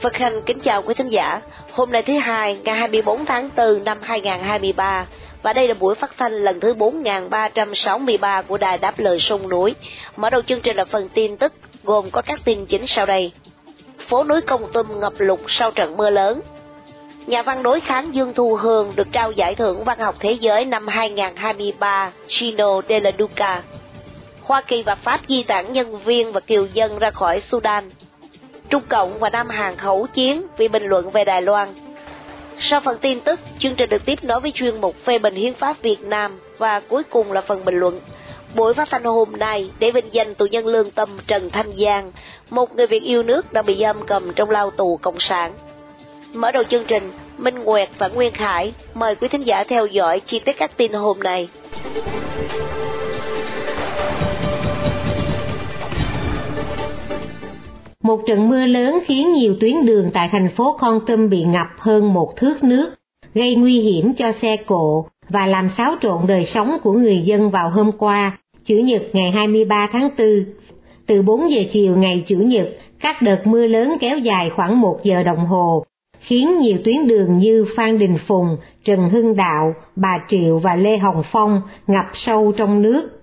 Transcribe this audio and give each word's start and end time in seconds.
Phật 0.00 0.12
Khanh 0.12 0.42
kính 0.42 0.60
chào 0.60 0.82
quý 0.82 0.94
thính 0.94 1.08
giả. 1.08 1.40
Hôm 1.72 1.92
nay 1.92 2.02
thứ 2.02 2.18
hai, 2.18 2.58
ngày 2.64 2.76
24 2.76 3.26
tháng 3.26 3.50
4 3.56 3.84
năm 3.84 3.98
2023, 4.02 5.06
và 5.42 5.52
đây 5.52 5.68
là 5.68 5.74
buổi 5.74 5.94
phát 5.94 6.10
thanh 6.18 6.32
lần 6.32 6.60
thứ 6.60 6.74
4363 6.74 8.42
của 8.42 8.58
Đài 8.58 8.78
Đáp 8.78 8.98
Lời 8.98 9.20
Sông 9.20 9.48
Núi. 9.48 9.74
Mở 10.16 10.30
đầu 10.30 10.42
chương 10.42 10.60
trình 10.60 10.76
là 10.76 10.84
phần 10.84 11.08
tin 11.08 11.36
tức, 11.36 11.52
gồm 11.84 12.10
có 12.10 12.22
các 12.22 12.40
tin 12.44 12.66
chính 12.66 12.86
sau 12.86 13.06
đây. 13.06 13.32
Phố 14.08 14.24
núi 14.24 14.40
Công 14.40 14.72
Tum 14.72 15.00
ngập 15.00 15.12
lụt 15.18 15.40
sau 15.48 15.70
trận 15.70 15.96
mưa 15.96 16.10
lớn. 16.10 16.40
Nhà 17.26 17.42
văn 17.42 17.62
đối 17.62 17.80
kháng 17.80 18.14
Dương 18.14 18.34
Thu 18.34 18.54
Hương 18.54 18.92
được 18.96 19.08
trao 19.12 19.32
giải 19.32 19.54
thưởng 19.54 19.84
văn 19.84 19.98
học 20.00 20.16
thế 20.20 20.32
giới 20.32 20.64
năm 20.64 20.88
2023 20.88 22.12
Gino 22.28 22.80
la 22.88 23.10
Duca. 23.18 23.62
Hoa 24.40 24.60
Kỳ 24.60 24.82
và 24.82 24.94
Pháp 24.94 25.20
di 25.28 25.42
tản 25.42 25.72
nhân 25.72 25.98
viên 25.98 26.32
và 26.32 26.40
kiều 26.40 26.66
dân 26.72 26.98
ra 26.98 27.10
khỏi 27.10 27.40
Sudan. 27.40 27.90
Trung 28.70 28.82
Cộng 28.88 29.18
và 29.18 29.30
Nam 29.30 29.48
Hàn 29.48 29.76
khẩu 29.76 30.06
chiến 30.06 30.42
vì 30.56 30.68
bình 30.68 30.82
luận 30.82 31.10
về 31.10 31.24
Đài 31.24 31.42
Loan. 31.42 31.74
Sau 32.58 32.80
phần 32.80 32.98
tin 32.98 33.20
tức, 33.20 33.40
chương 33.58 33.74
trình 33.74 33.90
được 33.90 34.04
tiếp 34.04 34.24
nối 34.24 34.40
với 34.40 34.50
chuyên 34.50 34.80
mục 34.80 34.96
phê 35.04 35.18
bình 35.18 35.34
hiến 35.34 35.54
pháp 35.54 35.82
Việt 35.82 36.00
Nam 36.00 36.40
và 36.58 36.80
cuối 36.80 37.02
cùng 37.02 37.32
là 37.32 37.40
phần 37.40 37.64
bình 37.64 37.78
luận. 37.78 38.00
Buổi 38.54 38.74
phát 38.74 38.90
thanh 38.90 39.04
hôm 39.04 39.32
nay 39.32 39.70
để 39.78 39.90
vinh 39.90 40.14
danh 40.14 40.34
tù 40.34 40.46
nhân 40.46 40.66
lương 40.66 40.90
tâm 40.90 41.18
Trần 41.26 41.50
Thanh 41.50 41.72
Giang, 41.76 42.12
một 42.50 42.74
người 42.76 42.86
Việt 42.86 43.02
yêu 43.02 43.22
nước 43.22 43.52
đã 43.52 43.62
bị 43.62 43.74
giam 43.74 44.06
cầm 44.06 44.32
trong 44.34 44.50
lao 44.50 44.70
tù 44.70 44.96
Cộng 44.96 45.20
sản. 45.20 45.52
Mở 46.32 46.50
đầu 46.52 46.62
chương 46.64 46.84
trình, 46.84 47.12
Minh 47.38 47.58
Nguyệt 47.58 47.88
và 47.98 48.08
Nguyên 48.08 48.32
Khải 48.32 48.72
mời 48.94 49.14
quý 49.14 49.28
thính 49.28 49.42
giả 49.42 49.64
theo 49.64 49.86
dõi 49.86 50.20
chi 50.20 50.38
tiết 50.38 50.58
các 50.58 50.76
tin 50.76 50.92
hôm 50.92 51.20
nay. 51.20 51.48
Một 58.08 58.26
trận 58.26 58.48
mưa 58.48 58.66
lớn 58.66 58.98
khiến 59.06 59.32
nhiều 59.34 59.54
tuyến 59.60 59.86
đường 59.86 60.10
tại 60.14 60.28
thành 60.32 60.48
phố 60.56 60.76
Con 60.80 61.00
Tum 61.06 61.28
bị 61.28 61.42
ngập 61.44 61.66
hơn 61.78 62.14
một 62.14 62.36
thước 62.36 62.64
nước, 62.64 62.94
gây 63.34 63.54
nguy 63.54 63.80
hiểm 63.80 64.14
cho 64.14 64.32
xe 64.32 64.56
cộ 64.56 65.06
và 65.28 65.46
làm 65.46 65.70
xáo 65.76 65.94
trộn 66.02 66.26
đời 66.26 66.44
sống 66.44 66.76
của 66.82 66.92
người 66.92 67.22
dân 67.24 67.50
vào 67.50 67.70
hôm 67.70 67.92
qua, 67.92 68.38
Chủ 68.64 68.74
nhật 68.74 69.02
ngày 69.12 69.30
23 69.30 69.88
tháng 69.92 70.08
4. 70.18 70.26
Từ 71.06 71.22
4 71.22 71.50
giờ 71.50 71.62
chiều 71.72 71.96
ngày 71.96 72.22
Chủ 72.26 72.36
nhật, 72.36 72.68
các 73.00 73.22
đợt 73.22 73.46
mưa 73.46 73.66
lớn 73.66 73.96
kéo 74.00 74.18
dài 74.18 74.50
khoảng 74.50 74.80
một 74.80 75.00
giờ 75.02 75.22
đồng 75.22 75.46
hồ, 75.46 75.84
khiến 76.20 76.58
nhiều 76.58 76.78
tuyến 76.84 77.06
đường 77.06 77.38
như 77.38 77.66
Phan 77.76 77.98
Đình 77.98 78.18
Phùng, 78.26 78.56
Trần 78.84 79.10
Hưng 79.10 79.36
Đạo, 79.36 79.74
Bà 79.96 80.18
Triệu 80.28 80.58
và 80.58 80.76
Lê 80.76 80.98
Hồng 80.98 81.22
Phong 81.32 81.60
ngập 81.86 82.06
sâu 82.14 82.52
trong 82.56 82.82
nước. 82.82 83.22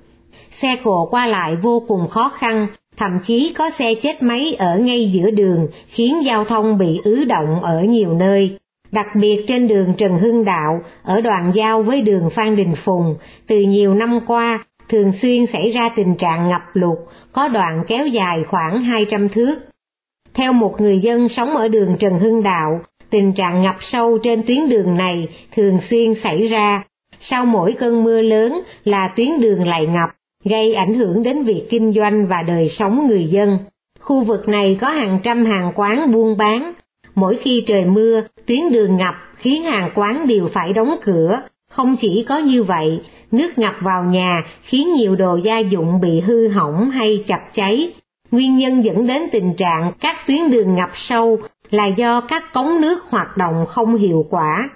Xe 0.61 0.75
cộ 0.83 1.07
qua 1.11 1.27
lại 1.27 1.55
vô 1.55 1.83
cùng 1.87 2.07
khó 2.07 2.29
khăn 2.29 2.67
thậm 2.97 3.19
chí 3.25 3.53
có 3.57 3.69
xe 3.79 3.95
chết 3.95 4.23
máy 4.23 4.55
ở 4.59 4.77
ngay 4.77 5.11
giữa 5.11 5.31
đường 5.31 5.67
khiến 5.87 6.25
giao 6.25 6.45
thông 6.45 6.77
bị 6.77 7.01
ứ 7.03 7.23
động 7.23 7.61
ở 7.61 7.81
nhiều 7.81 8.13
nơi. 8.13 8.57
Đặc 8.91 9.07
biệt 9.15 9.45
trên 9.47 9.67
đường 9.67 9.93
Trần 9.97 10.17
Hưng 10.17 10.45
Đạo, 10.45 10.81
ở 11.03 11.21
đoạn 11.21 11.51
giao 11.55 11.83
với 11.83 12.01
đường 12.01 12.29
Phan 12.29 12.55
Đình 12.55 12.75
Phùng, 12.83 13.15
từ 13.47 13.61
nhiều 13.61 13.93
năm 13.93 14.19
qua, 14.27 14.65
thường 14.89 15.11
xuyên 15.21 15.45
xảy 15.45 15.71
ra 15.71 15.89
tình 15.89 16.15
trạng 16.15 16.49
ngập 16.49 16.61
lụt, 16.73 16.97
có 17.31 17.47
đoạn 17.47 17.83
kéo 17.87 18.07
dài 18.07 18.43
khoảng 18.43 18.83
200 18.83 19.29
thước. 19.29 19.55
Theo 20.33 20.53
một 20.53 20.81
người 20.81 20.99
dân 20.99 21.29
sống 21.29 21.57
ở 21.57 21.67
đường 21.67 21.97
Trần 21.99 22.19
Hưng 22.19 22.43
Đạo, 22.43 22.81
tình 23.09 23.33
trạng 23.33 23.63
ngập 23.63 23.75
sâu 23.79 24.17
trên 24.23 24.43
tuyến 24.43 24.69
đường 24.69 24.97
này 24.97 25.27
thường 25.55 25.79
xuyên 25.89 26.13
xảy 26.23 26.47
ra. 26.47 26.83
Sau 27.19 27.45
mỗi 27.45 27.73
cơn 27.73 28.03
mưa 28.03 28.21
lớn 28.21 28.61
là 28.83 29.13
tuyến 29.15 29.41
đường 29.41 29.67
lại 29.67 29.85
ngập, 29.85 30.09
gây 30.45 30.73
ảnh 30.73 30.93
hưởng 30.93 31.23
đến 31.23 31.43
việc 31.43 31.67
kinh 31.69 31.93
doanh 31.93 32.27
và 32.27 32.43
đời 32.43 32.69
sống 32.69 33.07
người 33.07 33.23
dân. 33.23 33.57
Khu 33.99 34.23
vực 34.23 34.47
này 34.47 34.77
có 34.81 34.89
hàng 34.89 35.19
trăm 35.23 35.45
hàng 35.45 35.71
quán 35.75 36.11
buôn 36.11 36.37
bán. 36.37 36.73
Mỗi 37.15 37.35
khi 37.35 37.63
trời 37.67 37.85
mưa, 37.85 38.21
tuyến 38.45 38.71
đường 38.71 38.97
ngập 38.97 39.15
khiến 39.37 39.63
hàng 39.63 39.89
quán 39.95 40.27
đều 40.27 40.47
phải 40.53 40.73
đóng 40.73 40.95
cửa. 41.03 41.41
Không 41.71 41.95
chỉ 41.95 42.25
có 42.29 42.37
như 42.37 42.63
vậy, 42.63 43.01
nước 43.31 43.57
ngập 43.57 43.73
vào 43.81 44.03
nhà 44.03 44.43
khiến 44.63 44.93
nhiều 44.93 45.15
đồ 45.15 45.35
gia 45.35 45.59
dụng 45.59 46.01
bị 46.01 46.19
hư 46.19 46.47
hỏng 46.47 46.89
hay 46.89 47.23
chập 47.27 47.39
cháy. 47.53 47.93
Nguyên 48.31 48.57
nhân 48.57 48.81
dẫn 48.81 49.07
đến 49.07 49.21
tình 49.31 49.53
trạng 49.53 49.91
các 49.99 50.15
tuyến 50.27 50.51
đường 50.51 50.75
ngập 50.75 50.89
sâu 50.93 51.39
là 51.69 51.87
do 51.87 52.21
các 52.21 52.53
cống 52.53 52.81
nước 52.81 53.03
hoạt 53.09 53.37
động 53.37 53.65
không 53.65 53.95
hiệu 53.95 54.25
quả. 54.29 54.69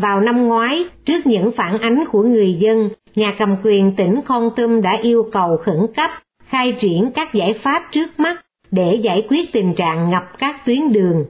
Vào 0.00 0.20
năm 0.20 0.48
ngoái, 0.48 0.84
trước 1.04 1.26
những 1.26 1.52
phản 1.56 1.78
ánh 1.78 2.04
của 2.12 2.22
người 2.22 2.54
dân, 2.54 2.88
nhà 3.14 3.34
cầm 3.38 3.56
quyền 3.62 3.96
tỉnh 3.96 4.20
Con 4.26 4.50
Tum 4.56 4.82
đã 4.82 4.98
yêu 5.02 5.28
cầu 5.32 5.56
khẩn 5.56 5.86
cấp 5.96 6.10
khai 6.48 6.72
triển 6.72 7.10
các 7.14 7.34
giải 7.34 7.54
pháp 7.62 7.82
trước 7.92 8.20
mắt 8.20 8.44
để 8.70 8.94
giải 8.94 9.26
quyết 9.28 9.52
tình 9.52 9.74
trạng 9.74 10.10
ngập 10.10 10.22
các 10.38 10.64
tuyến 10.66 10.92
đường. 10.92 11.24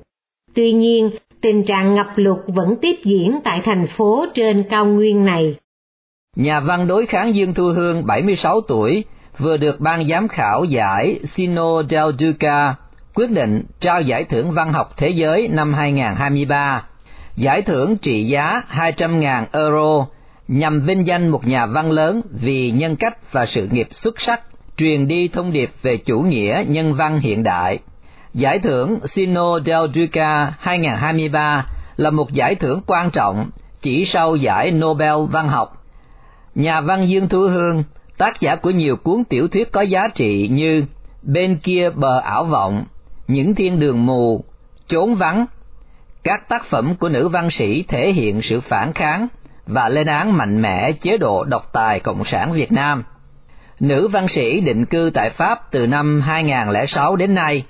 Tuy 0.55 0.73
nhiên, 0.73 1.11
tình 1.41 1.65
trạng 1.65 1.95
ngập 1.95 2.07
lụt 2.17 2.39
vẫn 2.47 2.77
tiếp 2.77 2.97
diễn 3.05 3.41
tại 3.45 3.61
thành 3.65 3.87
phố 3.97 4.27
trên 4.35 4.65
cao 4.71 4.87
nguyên 4.87 5.25
này. 5.25 5.57
Nhà 6.37 6.61
văn 6.61 6.87
đối 6.87 7.07
kháng 7.07 7.35
Dương 7.35 7.55
Thu 7.55 7.65
Hương 7.77 8.07
76 8.07 8.61
tuổi 8.61 9.05
vừa 9.39 9.57
được 9.57 9.81
ban 9.81 10.09
giám 10.09 10.29
khảo 10.29 10.65
giải 10.65 11.21
Sino 11.25 11.83
del 11.83 12.11
Duca 12.19 12.75
quyết 13.15 13.31
định 13.31 13.63
trao 13.81 14.01
giải 14.01 14.25
thưởng 14.25 14.53
văn 14.53 14.73
học 14.73 14.91
thế 14.97 15.09
giới 15.09 15.49
năm 15.49 15.75
2023. 15.75 16.85
Giải 17.37 17.63
thưởng 17.63 17.97
trị 17.97 18.25
giá 18.25 18.63
200.000 18.71 19.45
euro 19.53 20.07
nhằm 20.49 20.81
vinh 20.81 21.07
danh 21.07 21.29
một 21.29 21.47
nhà 21.47 21.67
văn 21.67 21.91
lớn 21.91 22.21
vì 22.31 22.71
nhân 22.71 22.97
cách 22.97 23.33
và 23.33 23.47
sự 23.47 23.69
nghiệp 23.71 23.89
xuất 23.91 24.21
sắc, 24.21 24.41
truyền 24.77 25.09
đi 25.09 25.29
thông 25.29 25.53
điệp 25.53 25.71
về 25.83 25.97
chủ 25.97 26.21
nghĩa 26.21 26.65
nhân 26.69 26.95
văn 26.95 27.21
hiện 27.21 27.43
đại. 27.43 27.79
Giải 28.35 28.59
thưởng 28.59 28.99
Sino 29.05 29.61
del 29.61 29.91
Duca 29.95 30.55
2023 30.59 31.67
là 31.97 32.11
một 32.11 32.33
giải 32.33 32.55
thưởng 32.55 32.81
quan 32.87 33.11
trọng 33.11 33.51
chỉ 33.83 34.05
sau 34.05 34.37
giải 34.37 34.71
Nobel 34.71 35.27
văn 35.31 35.49
học. 35.49 35.85
Nhà 36.55 36.81
văn 36.81 37.09
Dương 37.09 37.29
Thu 37.29 37.41
Hương, 37.41 37.85
tác 38.19 38.41
giả 38.41 38.57
của 38.57 38.71
nhiều 38.71 38.97
cuốn 38.97 39.25
tiểu 39.25 39.49
thuyết 39.49 39.73
có 39.73 39.81
giá 39.81 40.09
trị 40.15 40.49
như 40.53 40.85
Bên 41.23 41.59
kia 41.63 41.91
bờ 41.91 42.21
ảo 42.21 42.45
vọng, 42.45 42.85
Những 43.29 43.55
thiên 43.55 43.81
đường 43.81 44.07
mù, 44.07 44.45
Chốn 44.87 45.15
vắng. 45.15 45.47
Các 46.27 46.49
tác 46.49 46.65
phẩm 46.65 46.95
của 46.95 47.09
nữ 47.09 47.29
văn 47.29 47.51
sĩ 47.51 47.83
thể 47.89 48.13
hiện 48.13 48.43
sự 48.43 48.61
phản 48.61 48.93
kháng 48.93 49.29
và 49.67 49.89
lên 49.89 50.07
án 50.07 50.37
mạnh 50.37 50.63
mẽ 50.63 50.93
chế 50.93 51.17
độ 51.19 51.45
độc 51.45 51.63
tài 51.73 52.01
Cộng 52.01 52.25
sản 52.25 52.53
Việt 52.53 52.73
Nam. 52.73 53.05
Nữ 53.81 54.09
văn 54.09 54.29
sĩ 54.29 54.61
định 54.61 54.85
cư 54.85 55.11
tại 55.15 55.31
Pháp 55.31 55.71
từ 55.71 55.87
năm 55.87 56.21
2006 56.21 57.17
đến 57.17 57.35
nay. 57.35 57.65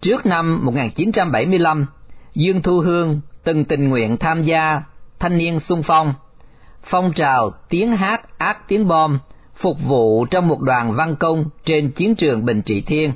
Trước 0.00 0.26
năm 0.26 0.64
1975, 0.64 1.86
Dương 2.34 2.62
Thu 2.62 2.80
Hương 2.80 3.20
từng 3.44 3.64
tình 3.64 3.88
nguyện 3.88 4.16
tham 4.16 4.42
gia 4.42 4.82
thanh 5.18 5.38
niên 5.38 5.60
sung 5.60 5.82
phong, 5.82 6.14
phong 6.84 7.12
trào 7.12 7.50
tiếng 7.68 7.96
hát 7.96 8.38
ác 8.38 8.68
tiếng 8.68 8.88
bom, 8.88 9.18
phục 9.56 9.76
vụ 9.86 10.24
trong 10.24 10.48
một 10.48 10.60
đoàn 10.60 10.92
văn 10.92 11.16
công 11.16 11.44
trên 11.64 11.90
chiến 11.90 12.14
trường 12.14 12.44
Bình 12.44 12.62
Trị 12.62 12.80
Thiên. 12.80 13.12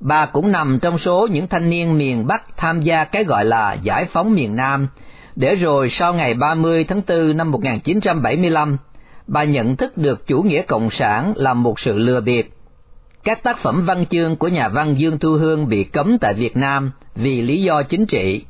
Bà 0.00 0.26
cũng 0.26 0.52
nằm 0.52 0.78
trong 0.82 0.98
số 0.98 1.26
những 1.30 1.46
thanh 1.46 1.70
niên 1.70 1.98
miền 1.98 2.26
Bắc 2.26 2.56
tham 2.56 2.80
gia 2.80 3.04
cái 3.04 3.24
gọi 3.24 3.44
là 3.44 3.72
giải 3.72 4.04
phóng 4.04 4.34
miền 4.34 4.56
Nam 4.56 4.88
để 5.36 5.54
rồi 5.54 5.90
sau 5.90 6.14
ngày 6.14 6.34
30 6.34 6.84
tháng 6.84 7.02
4 7.08 7.36
năm 7.36 7.50
1975, 7.50 8.76
bà 9.26 9.44
nhận 9.44 9.76
thức 9.76 9.96
được 9.96 10.26
chủ 10.26 10.42
nghĩa 10.42 10.62
cộng 10.62 10.90
sản 10.90 11.32
là 11.36 11.54
một 11.54 11.80
sự 11.80 11.98
lừa 11.98 12.20
bịp. 12.20 12.48
Các 13.24 13.42
tác 13.42 13.58
phẩm 13.58 13.84
văn 13.86 14.06
chương 14.06 14.36
của 14.36 14.48
nhà 14.48 14.68
văn 14.68 14.94
Dương 14.98 15.18
Thu 15.18 15.30
Hương 15.30 15.68
bị 15.68 15.84
cấm 15.84 16.18
tại 16.18 16.34
Việt 16.34 16.56
Nam 16.56 16.92
vì 17.14 17.42
lý 17.42 17.62
do 17.62 17.82
chính 17.82 18.06
trị. 18.06 18.44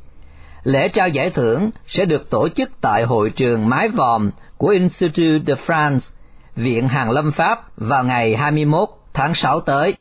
Lễ 0.64 0.88
trao 0.88 1.08
giải 1.08 1.31
thưởng 1.31 1.70
sẽ 1.87 2.05
được 2.05 2.31
tổ 2.31 2.49
chức 2.49 2.70
tại 2.81 3.05
hội 3.05 3.31
trường 3.31 3.69
Mái 3.69 3.88
Vòm 3.88 4.31
của 4.58 4.69
Institut 4.69 5.43
de 5.47 5.55
France, 5.67 6.11
Viện 6.56 6.88
Hàn 6.88 7.08
Lâm 7.08 7.32
Pháp 7.32 7.76
vào 7.76 8.05
ngày 8.05 8.37
21 8.37 8.88
tháng 9.14 9.35
6 9.35 9.61
tới. 9.61 9.94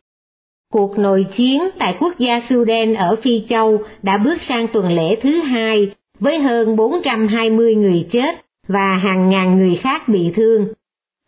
Cuộc 0.73 0.99
nội 0.99 1.25
chiến 1.35 1.61
tại 1.79 1.97
quốc 1.99 2.13
gia 2.19 2.41
Sudan 2.49 2.93
ở 2.93 3.15
Phi 3.15 3.43
Châu 3.49 3.83
đã 4.03 4.17
bước 4.17 4.41
sang 4.41 4.67
tuần 4.67 4.91
lễ 4.91 5.15
thứ 5.21 5.31
hai 5.31 5.91
với 6.19 6.39
hơn 6.39 6.75
420 6.75 7.75
người 7.75 8.07
chết 8.11 8.35
và 8.67 8.95
hàng 8.95 9.29
ngàn 9.29 9.57
người 9.57 9.75
khác 9.75 10.07
bị 10.07 10.31
thương. 10.35 10.67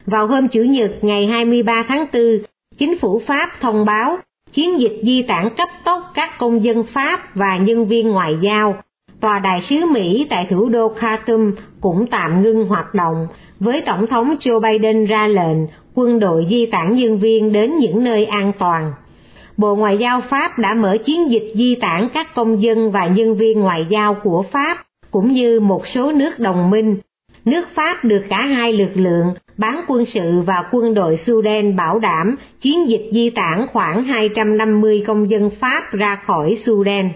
Vào 0.06 0.28
hôm 0.28 0.48
Chủ 0.48 0.62
nhật 0.62 0.92
ngày 1.02 1.28
23 1.28 1.86
tháng 1.88 2.06
4, 2.14 2.24
chính 2.78 2.98
phủ 2.98 3.22
Pháp 3.28 3.52
thông 3.62 3.86
báo 3.86 4.18
chiến 4.54 4.80
dịch 4.80 5.00
di 5.04 5.22
tản 5.22 5.50
cấp 5.58 5.70
tốc 5.86 6.12
các 6.14 6.38
công 6.40 6.64
dân 6.64 6.84
Pháp 6.84 7.36
và 7.36 7.58
nhân 7.58 7.86
viên 7.86 8.10
ngoại 8.10 8.36
giao. 8.42 8.76
Tòa 9.20 9.40
đại 9.40 9.62
sứ 9.62 9.86
Mỹ 9.86 10.28
tại 10.30 10.48
thủ 10.50 10.70
đô 10.70 10.90
Khartoum 10.90 11.52
cũng 11.82 12.08
tạm 12.12 12.44
ngưng 12.44 12.68
hoạt 12.68 12.94
động, 12.94 13.28
với 13.60 13.82
Tổng 13.82 14.08
thống 14.08 14.36
Joe 14.40 14.60
Biden 14.60 15.06
ra 15.06 15.28
lệnh 15.28 15.58
quân 15.96 16.20
đội 16.20 16.48
di 16.50 16.66
tản 16.66 16.96
nhân 16.96 17.20
viên 17.20 17.54
đến 17.54 17.78
những 17.80 18.04
nơi 18.04 18.26
an 18.26 18.52
toàn. 18.60 18.94
Bộ 19.62 19.76
Ngoại 19.76 19.98
giao 19.98 20.22
Pháp 20.22 20.60
đã 20.60 20.74
mở 20.74 20.98
chiến 21.06 21.32
dịch 21.32 21.52
di 21.56 21.76
tản 21.76 22.10
các 22.14 22.36
công 22.36 22.62
dân 22.62 22.92
và 22.92 23.08
nhân 23.08 23.36
viên 23.36 23.60
ngoại 23.60 23.86
giao 23.90 24.14
của 24.14 24.44
Pháp, 24.52 24.84
cũng 25.12 25.34
như 25.34 25.60
một 25.60 25.88
số 25.88 26.12
nước 26.12 26.40
đồng 26.40 26.70
minh. 26.70 26.98
Nước 27.46 27.68
Pháp 27.74 28.06
được 28.06 28.24
cả 28.30 28.42
hai 28.42 28.74
lực 28.74 28.92
lượng, 28.96 29.34
bán 29.58 29.82
quân 29.88 30.06
sự 30.06 30.42
và 30.42 30.64
quân 30.72 30.94
đội 30.94 31.18
Sudan 31.18 31.76
bảo 31.76 32.00
đảm 32.00 32.36
chiến 32.62 32.90
dịch 32.90 33.10
di 33.12 33.30
tản 33.30 33.68
khoảng 33.68 34.04
250 34.04 35.04
công 35.08 35.30
dân 35.30 35.50
Pháp 35.50 35.92
ra 35.92 36.16
khỏi 36.16 36.58
Sudan. 36.66 37.10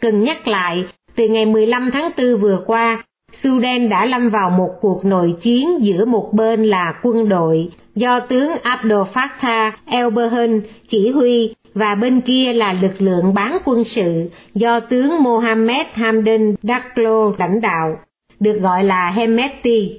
Cần 0.00 0.24
nhắc 0.24 0.48
lại, 0.48 0.84
từ 1.16 1.28
ngày 1.28 1.46
15 1.46 1.90
tháng 1.92 2.10
4 2.18 2.36
vừa 2.36 2.62
qua, 2.66 3.04
Sudan 3.42 3.88
đã 3.88 4.06
lâm 4.06 4.30
vào 4.30 4.50
một 4.50 4.70
cuộc 4.80 5.04
nội 5.04 5.34
chiến 5.40 5.84
giữa 5.84 6.04
một 6.04 6.32
bên 6.32 6.64
là 6.64 6.94
quân 7.02 7.28
đội 7.28 7.68
do 7.94 8.20
tướng 8.20 8.50
Abdel 8.62 9.02
Fattah 9.14 9.70
el-Burhan 9.86 10.60
chỉ 10.88 11.10
huy 11.10 11.54
và 11.74 11.94
bên 11.94 12.20
kia 12.20 12.52
là 12.52 12.72
lực 12.72 13.02
lượng 13.02 13.34
bán 13.34 13.58
quân 13.64 13.84
sự 13.84 14.30
do 14.54 14.80
tướng 14.80 15.22
Mohammed 15.22 15.86
Hamdan 15.92 16.54
Daglo 16.62 17.32
lãnh 17.38 17.60
đạo, 17.60 17.98
được 18.40 18.58
gọi 18.60 18.84
là 18.84 19.10
Hemeti. 19.10 19.98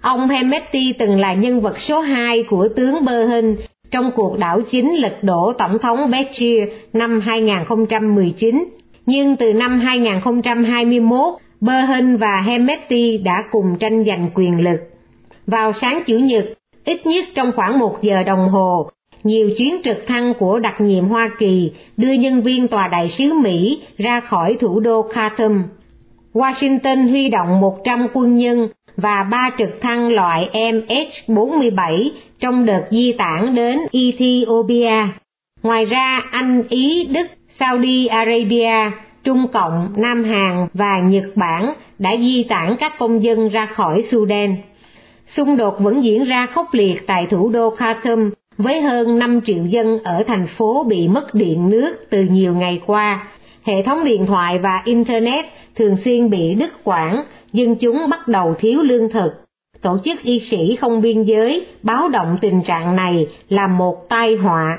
Ông 0.00 0.28
Hemeti 0.28 0.92
từng 0.98 1.20
là 1.20 1.34
nhân 1.34 1.60
vật 1.60 1.78
số 1.78 2.00
2 2.00 2.42
của 2.42 2.68
tướng 2.68 3.04
Burhan 3.04 3.56
trong 3.90 4.10
cuộc 4.16 4.38
đảo 4.38 4.60
chính 4.70 4.94
lật 4.94 5.18
đổ 5.22 5.52
Tổng 5.52 5.78
thống 5.78 6.10
Bashir 6.10 6.68
năm 6.92 7.20
2019. 7.20 8.64
Nhưng 9.06 9.36
từ 9.36 9.52
năm 9.52 9.80
2021, 9.80 11.34
Berhin 11.60 12.16
và 12.16 12.40
Hemeti 12.40 13.18
đã 13.18 13.44
cùng 13.50 13.78
tranh 13.78 14.04
giành 14.04 14.30
quyền 14.34 14.64
lực. 14.64 14.80
Vào 15.46 15.72
sáng 15.80 16.02
Chủ 16.06 16.18
nhật, 16.18 16.44
ít 16.84 17.06
nhất 17.06 17.24
trong 17.34 17.52
khoảng 17.56 17.78
một 17.78 18.02
giờ 18.02 18.22
đồng 18.22 18.48
hồ, 18.48 18.90
nhiều 19.24 19.50
chuyến 19.58 19.76
trực 19.84 20.06
thăng 20.06 20.32
của 20.38 20.58
đặc 20.58 20.80
nhiệm 20.80 21.04
Hoa 21.04 21.30
Kỳ 21.38 21.72
đưa 21.96 22.12
nhân 22.12 22.42
viên 22.42 22.68
tòa 22.68 22.88
đại 22.88 23.08
sứ 23.08 23.32
Mỹ 23.32 23.80
ra 23.98 24.20
khỏi 24.20 24.56
thủ 24.60 24.80
đô 24.80 25.02
Khartoum. 25.02 25.62
Washington 26.34 27.08
huy 27.08 27.28
động 27.28 27.60
100 27.60 28.06
quân 28.12 28.38
nhân 28.38 28.68
và 28.96 29.22
ba 29.30 29.50
trực 29.58 29.80
thăng 29.80 30.08
loại 30.08 30.48
MH-47 30.52 32.10
trong 32.40 32.64
đợt 32.64 32.82
di 32.90 33.12
tản 33.12 33.54
đến 33.54 33.78
Ethiopia. 33.92 35.08
Ngoài 35.62 35.84
ra, 35.84 36.22
Anh, 36.30 36.62
Ý, 36.68 37.04
Đức, 37.04 37.26
Saudi 37.60 38.06
Arabia, 38.06 38.90
Trung 39.26 39.48
Cộng, 39.52 39.92
Nam 39.96 40.24
Hàn 40.24 40.66
và 40.74 41.00
Nhật 41.00 41.24
Bản 41.34 41.72
đã 41.98 42.16
di 42.16 42.44
tản 42.44 42.76
các 42.80 42.98
công 42.98 43.22
dân 43.22 43.48
ra 43.48 43.66
khỏi 43.66 44.04
Sudan. 44.10 44.56
Xung 45.36 45.56
đột 45.56 45.80
vẫn 45.80 46.04
diễn 46.04 46.24
ra 46.24 46.46
khốc 46.46 46.74
liệt 46.74 47.06
tại 47.06 47.26
thủ 47.26 47.50
đô 47.50 47.70
Khartoum 47.70 48.30
với 48.58 48.80
hơn 48.80 49.18
5 49.18 49.40
triệu 49.40 49.64
dân 49.64 49.98
ở 50.04 50.22
thành 50.26 50.46
phố 50.46 50.84
bị 50.88 51.08
mất 51.08 51.34
điện 51.34 51.70
nước 51.70 51.96
từ 52.10 52.22
nhiều 52.22 52.54
ngày 52.54 52.82
qua. 52.86 53.28
Hệ 53.62 53.82
thống 53.82 54.04
điện 54.04 54.26
thoại 54.26 54.58
và 54.58 54.82
Internet 54.84 55.44
thường 55.74 55.96
xuyên 55.96 56.30
bị 56.30 56.54
đứt 56.54 56.84
quãng, 56.84 57.24
dân 57.52 57.74
chúng 57.74 58.10
bắt 58.10 58.28
đầu 58.28 58.54
thiếu 58.58 58.82
lương 58.82 59.08
thực. 59.08 59.32
Tổ 59.82 59.98
chức 60.04 60.22
y 60.22 60.38
sĩ 60.38 60.76
không 60.76 61.00
biên 61.00 61.22
giới 61.22 61.66
báo 61.82 62.08
động 62.08 62.38
tình 62.40 62.62
trạng 62.62 62.96
này 62.96 63.26
là 63.48 63.66
một 63.66 64.08
tai 64.08 64.36
họa. 64.36 64.78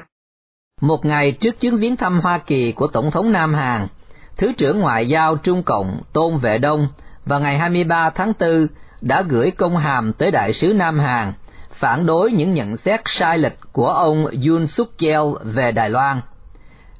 Một 0.81 1.05
ngày 1.05 1.31
trước 1.31 1.59
chuyến 1.59 1.77
viếng 1.77 1.95
thăm 1.95 2.19
Hoa 2.23 2.37
Kỳ 2.37 2.71
của 2.71 2.87
Tổng 2.87 3.11
thống 3.11 3.31
Nam 3.31 3.53
Hàn, 3.53 3.87
Thứ 4.37 4.51
trưởng 4.57 4.79
Ngoại 4.79 5.07
giao 5.07 5.35
Trung 5.35 5.63
Cộng 5.63 6.01
Tôn 6.13 6.37
Vệ 6.37 6.57
Đông 6.57 6.87
vào 7.25 7.39
ngày 7.39 7.57
23 7.57 8.09
tháng 8.09 8.33
4 8.39 8.67
đã 9.01 9.21
gửi 9.21 9.51
công 9.51 9.77
hàm 9.77 10.13
tới 10.13 10.31
Đại 10.31 10.53
sứ 10.53 10.73
Nam 10.73 10.99
Hàn 10.99 11.33
phản 11.73 12.05
đối 12.05 12.31
những 12.31 12.53
nhận 12.53 12.77
xét 12.77 12.99
sai 13.05 13.37
lệch 13.37 13.59
của 13.71 13.89
ông 13.89 14.25
Yoon 14.47 14.67
suk 14.67 14.89
yeol 14.99 15.37
về 15.43 15.71
Đài 15.71 15.89
Loan. 15.89 16.21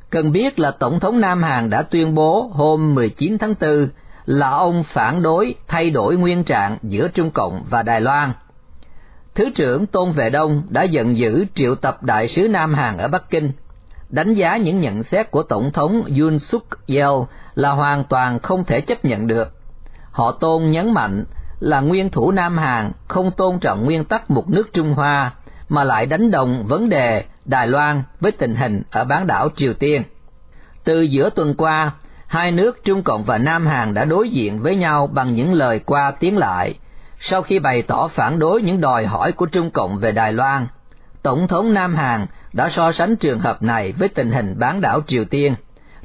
Cần 0.10 0.31
biết 0.31 0.60
là 0.60 0.72
Tổng 0.72 1.00
thống 1.00 1.22
Nam 1.22 1.44
Hàn 1.44 1.69
đã 1.69 1.81
tuyên 1.81 2.16
bố 2.16 2.51
hôm 2.54 2.95
19 2.95 3.38
tháng 3.38 3.56
4 3.62 3.89
là 4.25 4.50
ông 4.50 4.84
phản 4.84 5.22
đối 5.22 5.56
thay 5.68 5.89
đổi 5.89 6.18
nguyên 6.18 6.44
trạng 6.44 6.78
giữa 6.84 7.07
Trung 7.07 7.31
Cộng 7.31 7.63
và 7.69 7.84
Đài 7.84 8.01
Loan. 8.01 8.34
Thứ 9.36 9.50
trưởng 9.56 9.86
Tôn 9.86 10.12
Vệ 10.12 10.30
Đông 10.30 10.63
đã 10.69 10.84
giận 10.84 11.18
dữ 11.18 11.45
triệu 11.54 11.75
tập 11.75 12.04
đại 12.04 12.28
sứ 12.28 12.48
Nam 12.48 12.74
Hàn 12.74 12.98
ở 12.98 13.07
Bắc 13.07 13.30
Kinh, 13.30 13.51
đánh 14.09 14.33
giá 14.33 14.57
những 14.57 14.81
nhận 14.81 15.04
xét 15.04 15.31
của 15.31 15.44
Tổng 15.44 15.71
thống 15.71 16.04
Yoon 16.19 16.39
suk 16.39 16.63
yeol 16.88 17.24
là 17.56 17.71
hoàn 17.71 18.04
toàn 18.04 18.39
không 18.39 18.63
thể 18.63 18.81
chấp 18.81 19.06
nhận 19.06 19.27
được. 19.27 19.54
Họ 20.12 20.31
Tôn 20.31 20.71
nhấn 20.71 20.94
mạnh 20.94 21.25
là 21.59 21.80
nguyên 21.80 22.09
thủ 22.09 22.31
Nam 22.31 22.57
Hàn 22.57 22.92
không 23.07 23.31
tôn 23.31 23.59
trọng 23.59 23.86
nguyên 23.86 24.06
tắc 24.06 24.31
một 24.31 24.50
nước 24.50 24.74
Trung 24.74 24.94
Hoa, 24.94 25.33
mà 25.69 25.83
lại 25.83 26.06
đánh 26.06 26.31
đồng 26.31 26.65
vấn 26.68 26.89
đề 26.89 27.25
Đài 27.45 27.68
Loan 27.68 28.04
với 28.19 28.31
tình 28.31 28.56
hình 28.56 28.81
ở 28.92 29.04
bán 29.04 29.27
đảo 29.27 29.50
Triều 29.56 29.74
Tiên. 29.74 30.04
Từ 30.83 31.01
giữa 31.01 31.30
tuần 31.30 31.53
qua, 31.53 31.92
hai 32.27 32.51
nước 32.51 32.83
Trung 32.83 33.03
Cộng 33.03 33.24
và 33.24 33.38
Nam 33.38 33.68
Hàn 33.68 33.94
đã 33.94 34.06
đối 34.06 34.30
diện 34.30 34.60
với 34.60 34.75
nhau 34.75 35.07
bằng 35.07 35.36
những 35.36 35.53
lời 35.53 35.80
qua 35.80 36.12
tiếng 36.19 36.38
lại. 36.38 36.74
Sau 37.19 37.42
khi 37.42 37.60
bày 37.60 37.81
tỏ 37.81 38.07
phản 38.07 38.39
đối 38.39 38.62
những 38.62 38.81
đòi 38.81 39.06
hỏi 39.06 39.31
của 39.31 39.45
Trung 39.45 39.71
Cộng 39.71 39.98
về 39.98 40.12
Đài 40.12 40.33
Loan, 40.33 40.68
Tổng 41.24 41.48
thống 41.48 41.74
Nam 41.74 41.95
Hàn 41.95 42.25
đã 42.57 42.69
so 42.69 42.92
sánh 42.92 43.15
trường 43.15 43.39
hợp 43.39 43.63
này 43.63 43.92
với 43.92 44.09
tình 44.09 44.31
hình 44.31 44.56
bán 44.59 44.81
đảo 44.81 45.01
Triều 45.07 45.25
Tiên, 45.25 45.56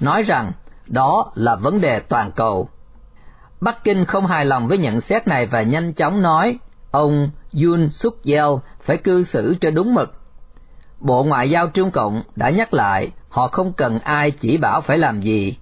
nói 0.00 0.22
rằng 0.22 0.52
đó 0.86 1.32
là 1.34 1.56
vấn 1.56 1.80
đề 1.80 2.00
toàn 2.00 2.32
cầu 2.32 2.68
Bắc 3.60 3.84
Kinh 3.84 4.04
không 4.04 4.26
hài 4.26 4.44
lòng 4.44 4.68
với 4.68 4.78
nhận 4.78 5.00
xét 5.00 5.28
này 5.28 5.46
và 5.46 5.62
nhanh 5.62 5.92
chóng 5.92 6.22
nói 6.22 6.58
ông 6.90 7.30
Yun 7.62 7.88
suk 7.88 8.24
yeol 8.24 8.58
phải 8.82 8.96
cư 8.96 9.24
xử 9.24 9.56
cho 9.60 9.70
đúng 9.70 9.94
mực. 9.94 10.14
Bộ 11.00 11.24
Ngoại 11.24 11.50
giao 11.50 11.66
Trung 11.66 11.90
Cộng 11.90 12.22
đã 12.36 12.50
nhắc 12.50 12.74
lại 12.74 13.10
họ 13.28 13.48
không 13.48 13.72
cần 13.72 13.98
ai 13.98 14.30
chỉ 14.30 14.56
bảo 14.56 14.80
phải 14.80 14.98
làm 14.98 15.20
gì. 15.20 15.56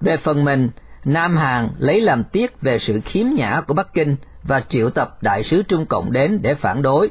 Về 0.00 0.16
phần 0.16 0.44
mình, 0.44 0.70
Nam 1.04 1.36
Hàn 1.36 1.68
lấy 1.78 2.00
làm 2.00 2.24
tiếc 2.24 2.60
về 2.60 2.78
sự 2.78 3.00
khiếm 3.04 3.26
nhã 3.36 3.60
của 3.66 3.74
Bắc 3.74 3.94
Kinh 3.94 4.16
và 4.42 4.62
triệu 4.68 4.90
tập 4.90 5.18
đại 5.20 5.42
sứ 5.42 5.62
Trung 5.62 5.86
Cộng 5.86 6.12
đến 6.12 6.38
để 6.42 6.54
phản 6.54 6.82
đối. 6.82 7.10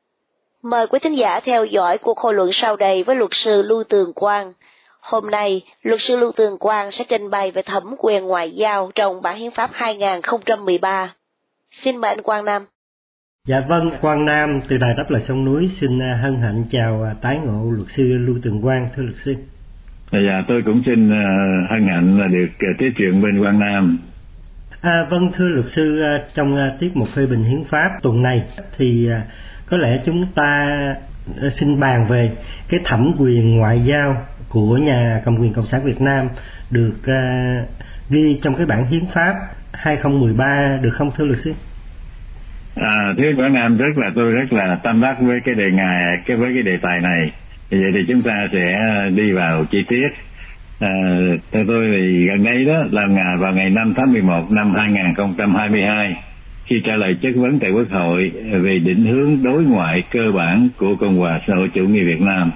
Mời 0.63 0.87
quý 0.87 0.99
thính 1.03 1.17
giả 1.17 1.39
theo 1.45 1.65
dõi 1.65 1.97
cuộc 1.97 2.19
hội 2.19 2.33
luận 2.33 2.49
sau 2.51 2.75
đây 2.75 3.03
với 3.03 3.15
luật 3.15 3.31
sư 3.33 3.61
Lưu 3.61 3.83
Tường 3.89 4.13
Quang. 4.15 4.53
Hôm 5.01 5.31
nay, 5.31 5.61
luật 5.83 6.01
sư 6.01 6.17
Lưu 6.17 6.31
Tường 6.37 6.57
Quang 6.59 6.91
sẽ 6.91 7.03
trình 7.09 7.29
bày 7.29 7.51
về 7.51 7.61
thẩm 7.65 7.83
quyền 7.99 8.23
ngoại 8.23 8.51
giao 8.51 8.91
trong 8.95 9.21
bản 9.21 9.37
hiến 9.37 9.51
pháp 9.51 9.69
2013. 9.73 11.13
Xin 11.71 11.97
mời 11.97 12.11
anh 12.11 12.21
Quang 12.21 12.45
Nam. 12.45 12.61
Dạ 13.47 13.57
vâng, 13.69 13.91
Quang 14.01 14.25
Nam 14.25 14.61
từ 14.67 14.77
Đài 14.77 14.93
Đáp 14.97 15.05
Lời 15.09 15.21
Sông 15.21 15.45
Núi 15.45 15.69
xin 15.79 15.99
à, 16.01 16.19
hân 16.23 16.41
hạnh 16.41 16.65
chào 16.71 17.03
à, 17.03 17.13
tái 17.21 17.39
ngộ 17.45 17.71
luật 17.71 17.87
sư 17.89 18.03
Lưu 18.03 18.35
Tường 18.43 18.61
Quang, 18.61 18.89
thưa 18.95 19.03
luật 19.03 19.15
sư. 19.25 19.33
Dạ, 20.11 20.43
tôi 20.47 20.61
cũng 20.65 20.81
xin 20.85 21.11
à, 21.11 21.25
hân 21.69 21.87
hạnh 21.87 22.19
là 22.19 22.27
được 22.27 22.47
tiếp 22.79 22.89
chuyện 22.97 23.21
bên 23.21 23.41
Quang 23.41 23.59
Nam. 23.59 23.97
À, 24.81 25.07
vâng 25.09 25.31
thưa 25.35 25.47
luật 25.47 25.65
sư 25.69 26.01
trong 26.33 26.57
tiết 26.79 26.91
mục 26.95 27.07
phê 27.15 27.25
bình 27.25 27.43
hiến 27.43 27.63
pháp 27.63 27.89
tuần 28.01 28.21
này 28.21 28.43
thì 28.77 29.07
có 29.71 29.77
lẽ 29.77 29.99
chúng 30.05 30.25
ta 30.35 30.67
ờ, 31.41 31.49
xin 31.49 31.79
bàn 31.79 32.05
về 32.09 32.31
cái 32.69 32.79
thẩm 32.85 33.11
quyền 33.19 33.57
ngoại 33.57 33.79
giao 33.79 34.17
của 34.49 34.77
nhà 34.77 35.21
cầm 35.25 35.37
quyền 35.37 35.53
cộng 35.53 35.65
sản 35.65 35.83
Việt 35.83 36.01
Nam 36.01 36.29
được 36.71 36.95
ờ, 37.05 37.13
ghi 38.09 38.39
trong 38.41 38.55
cái 38.55 38.65
bản 38.65 38.85
hiến 38.85 39.03
pháp 39.13 39.35
2013 39.73 40.77
được 40.81 40.89
không 40.89 41.11
thưa 41.17 41.25
luật 41.25 41.39
sư? 41.39 41.53
À, 42.75 43.13
thưa 43.17 43.23
Quảng 43.37 43.53
Nam 43.53 43.77
rất 43.77 43.97
là 43.97 44.11
tôi 44.15 44.31
rất 44.31 44.53
là 44.53 44.75
tâm 44.83 45.01
đắc 45.01 45.15
với 45.21 45.39
cái 45.45 45.55
đề 45.55 45.71
ngài 45.71 46.17
cái 46.25 46.37
với 46.37 46.53
cái 46.53 46.63
đề 46.63 46.77
tài 46.81 46.99
này 46.99 47.31
vậy 47.71 47.91
thì 47.93 47.99
chúng 48.07 48.21
ta 48.21 48.47
sẽ 48.51 48.73
ờ, 48.73 49.09
đi 49.09 49.31
vào 49.31 49.65
chi 49.71 49.83
tiết 49.89 50.07
à, 50.79 50.89
theo 51.51 51.63
tôi 51.67 51.89
thì 51.91 52.27
gần 52.27 52.43
đây 52.43 52.65
đó 52.65 52.83
là 52.91 53.05
ngày 53.05 53.37
vào 53.37 53.53
ngày 53.53 53.69
5 53.69 53.93
tháng 53.97 54.13
11 54.13 54.51
năm 54.51 54.73
2022 54.73 56.15
khi 56.65 56.81
trả 56.85 56.95
lời 56.95 57.15
chất 57.21 57.31
vấn 57.35 57.59
tại 57.59 57.71
Quốc 57.71 57.89
hội 57.89 58.31
về 58.51 58.79
định 58.79 59.05
hướng 59.05 59.43
đối 59.43 59.63
ngoại 59.63 60.03
cơ 60.11 60.31
bản 60.31 60.69
của 60.77 60.95
Cộng 60.95 61.17
hòa 61.17 61.41
xã 61.47 61.55
hội 61.55 61.69
chủ 61.73 61.87
nghĩa 61.87 62.03
Việt 62.03 62.21
Nam 62.21 62.51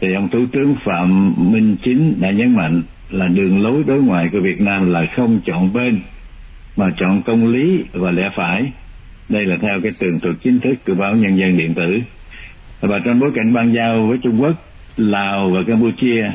thì 0.00 0.14
ông 0.14 0.28
Thủ 0.28 0.46
tướng 0.52 0.76
Phạm 0.84 1.34
Minh 1.52 1.76
Chính 1.84 2.14
đã 2.20 2.30
nhấn 2.30 2.56
mạnh 2.56 2.82
là 3.10 3.28
đường 3.28 3.62
lối 3.62 3.84
đối 3.86 4.02
ngoại 4.02 4.28
của 4.32 4.40
Việt 4.40 4.60
Nam 4.60 4.92
là 4.92 5.06
không 5.16 5.40
chọn 5.44 5.72
bên 5.72 6.00
mà 6.76 6.90
chọn 6.98 7.22
công 7.22 7.46
lý 7.46 7.84
và 7.92 8.10
lẽ 8.10 8.30
phải. 8.34 8.72
Đây 9.28 9.46
là 9.46 9.56
theo 9.56 9.80
cái 9.82 9.92
tường 9.98 10.20
thuật 10.20 10.36
chính 10.42 10.60
thức 10.60 10.74
của 10.86 10.94
báo 10.94 11.16
Nhân 11.16 11.38
dân 11.38 11.58
điện 11.58 11.74
tử. 11.74 12.00
Và 12.80 12.98
trong 12.98 13.20
bối 13.20 13.30
cảnh 13.34 13.52
ban 13.52 13.74
giao 13.74 14.06
với 14.06 14.18
Trung 14.18 14.42
Quốc, 14.42 14.54
Lào 14.96 15.50
và 15.50 15.62
Campuchia 15.66 16.30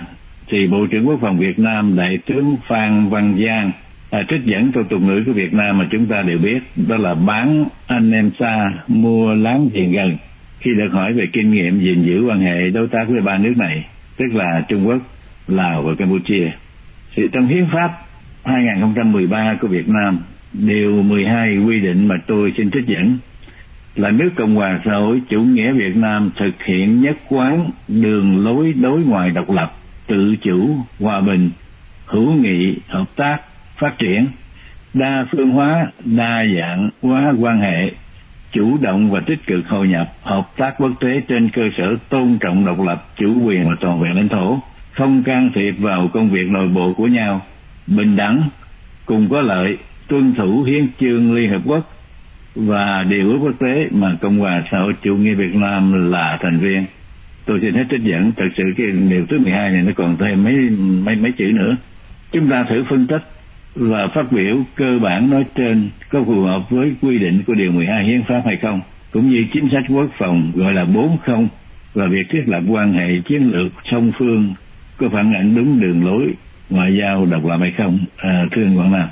thì 0.47 0.67
Bộ 0.67 0.87
trưởng 0.91 1.07
Quốc 1.07 1.19
phòng 1.21 1.39
Việt 1.39 1.59
Nam 1.59 1.95
Đại 1.95 2.17
tướng 2.25 2.57
Phan 2.67 3.09
Văn 3.09 3.39
Giang 3.45 3.71
à, 4.09 4.23
trích 4.29 4.45
dẫn 4.45 4.71
câu 4.71 4.83
tục 4.83 5.01
ngữ 5.01 5.23
của 5.25 5.33
Việt 5.33 5.53
Nam 5.53 5.77
mà 5.77 5.87
chúng 5.91 6.05
ta 6.05 6.21
đều 6.21 6.37
biết 6.37 6.59
đó 6.75 6.97
là 6.97 7.15
bán 7.15 7.65
anh 7.87 8.11
em 8.11 8.31
xa 8.39 8.71
mua 8.87 9.33
láng 9.33 9.69
giềng 9.73 9.91
gần 9.91 10.17
khi 10.59 10.71
được 10.77 10.89
hỏi 10.91 11.13
về 11.13 11.25
kinh 11.33 11.51
nghiệm 11.51 11.79
gìn 11.79 12.03
giữ 12.03 12.25
quan 12.29 12.41
hệ 12.41 12.69
đối 12.69 12.87
tác 12.87 13.05
với 13.07 13.21
ba 13.21 13.37
nước 13.37 13.53
này 13.57 13.85
tức 14.17 14.33
là 14.33 14.65
Trung 14.67 14.87
Quốc, 14.87 15.01
Lào 15.47 15.81
và 15.81 15.95
Campuchia. 15.95 16.51
Thì 17.15 17.23
trong 17.33 17.47
hiến 17.47 17.65
pháp 17.73 17.91
2013 18.43 19.57
của 19.61 19.67
Việt 19.67 19.89
Nam 19.89 20.19
điều 20.53 21.03
12 21.03 21.57
quy 21.57 21.79
định 21.79 22.07
mà 22.07 22.15
tôi 22.27 22.53
xin 22.57 22.71
trích 22.71 22.87
dẫn 22.87 23.17
là 23.95 24.11
nước 24.11 24.29
Cộng 24.35 24.55
hòa 24.55 24.79
xã 24.85 24.91
hội 24.91 25.21
chủ 25.29 25.41
nghĩa 25.41 25.71
Việt 25.71 25.95
Nam 25.95 26.31
thực 26.37 26.63
hiện 26.63 27.01
nhất 27.01 27.17
quán 27.29 27.69
đường 27.87 28.43
lối 28.45 28.73
đối 28.73 28.99
ngoại 28.99 29.31
độc 29.31 29.49
lập 29.49 29.73
tự 30.07 30.35
chủ, 30.35 30.75
hòa 30.99 31.21
bình, 31.21 31.49
hữu 32.05 32.33
nghị, 32.33 32.75
hợp 32.87 33.05
tác, 33.15 33.37
phát 33.77 33.97
triển, 33.97 34.27
đa 34.93 35.25
phương 35.31 35.49
hóa, 35.49 35.87
đa 36.05 36.43
dạng 36.57 36.89
hóa 37.01 37.33
quan 37.39 37.59
hệ, 37.59 37.91
chủ 38.51 38.77
động 38.81 39.11
và 39.11 39.19
tích 39.19 39.47
cực 39.47 39.67
hội 39.67 39.87
nhập, 39.87 40.13
hợp 40.23 40.47
tác 40.57 40.73
quốc 40.77 40.91
tế 40.99 41.21
trên 41.27 41.49
cơ 41.49 41.61
sở 41.77 41.95
tôn 42.09 42.37
trọng 42.39 42.65
độc 42.65 42.81
lập, 42.81 43.05
chủ 43.15 43.41
quyền 43.43 43.69
và 43.69 43.75
toàn 43.79 44.01
vẹn 44.01 44.15
lãnh 44.15 44.29
thổ, 44.29 44.59
không 44.91 45.23
can 45.23 45.51
thiệp 45.55 45.71
vào 45.71 46.09
công 46.13 46.29
việc 46.29 46.49
nội 46.49 46.67
bộ 46.67 46.93
của 46.93 47.07
nhau, 47.07 47.41
bình 47.87 48.15
đẳng, 48.15 48.49
cùng 49.05 49.29
có 49.29 49.41
lợi, 49.41 49.77
tuân 50.07 50.33
thủ 50.35 50.63
hiến 50.63 50.87
chương 50.99 51.35
Liên 51.35 51.49
Hợp 51.49 51.61
Quốc 51.65 51.93
và 52.55 53.03
điều 53.03 53.31
ước 53.31 53.37
quốc 53.41 53.59
tế 53.59 53.87
mà 53.91 54.15
Cộng 54.21 54.39
hòa 54.39 54.63
xã 54.71 54.79
hội 54.79 54.93
chủ 55.01 55.15
nghĩa 55.15 55.33
Việt 55.33 55.55
Nam 55.55 56.11
là 56.11 56.37
thành 56.41 56.59
viên. 56.59 56.85
Tôi 57.45 57.59
xin 57.61 57.73
hết 57.73 57.83
trích 57.89 58.03
dẫn 58.03 58.31
thật 58.37 58.47
sự 58.57 58.63
cái 58.77 58.87
điều 58.91 59.25
thứ 59.25 59.39
12 59.39 59.71
này 59.71 59.81
nó 59.81 59.91
còn 59.95 60.17
thêm 60.17 60.43
mấy 60.43 60.53
mấy 60.79 61.15
mấy 61.15 61.31
chữ 61.31 61.51
nữa. 61.53 61.75
Chúng 62.31 62.49
ta 62.49 62.63
thử 62.63 62.83
phân 62.89 63.07
tích 63.07 63.21
và 63.79 64.07
phát 64.15 64.31
biểu 64.31 64.57
cơ 64.75 64.99
bản 65.01 65.29
nói 65.29 65.45
trên 65.55 65.89
có 66.09 66.23
phù 66.25 66.41
hợp 66.41 66.61
với 66.69 66.93
quy 67.01 67.19
định 67.19 67.43
của 67.47 67.53
điều 67.53 67.71
12 67.71 68.03
hiến 68.03 68.23
pháp 68.23 68.41
hay 68.45 68.57
không 68.57 68.81
cũng 69.11 69.29
như 69.29 69.45
chính 69.53 69.69
sách 69.71 69.83
quốc 69.89 70.09
phòng 70.17 70.51
gọi 70.55 70.73
là 70.73 70.85
bốn 70.85 71.17
không 71.25 71.47
và 71.93 72.07
việc 72.07 72.23
thiết 72.29 72.43
lập 72.45 72.63
quan 72.69 72.93
hệ 72.93 73.07
chiến 73.29 73.51
lược 73.51 73.71
song 73.91 74.11
phương 74.19 74.53
có 74.97 75.09
phản 75.09 75.33
ảnh 75.33 75.55
đúng 75.55 75.79
đường 75.79 76.05
lối 76.05 76.33
ngoại 76.69 76.97
giao 76.99 77.25
độc 77.25 77.45
lập 77.45 77.57
hay 77.59 77.73
không. 77.77 77.99
À, 78.17 78.45
thưa 78.51 78.63
anh 78.63 78.77
Quảng 78.77 78.91
Nam. 78.91 79.09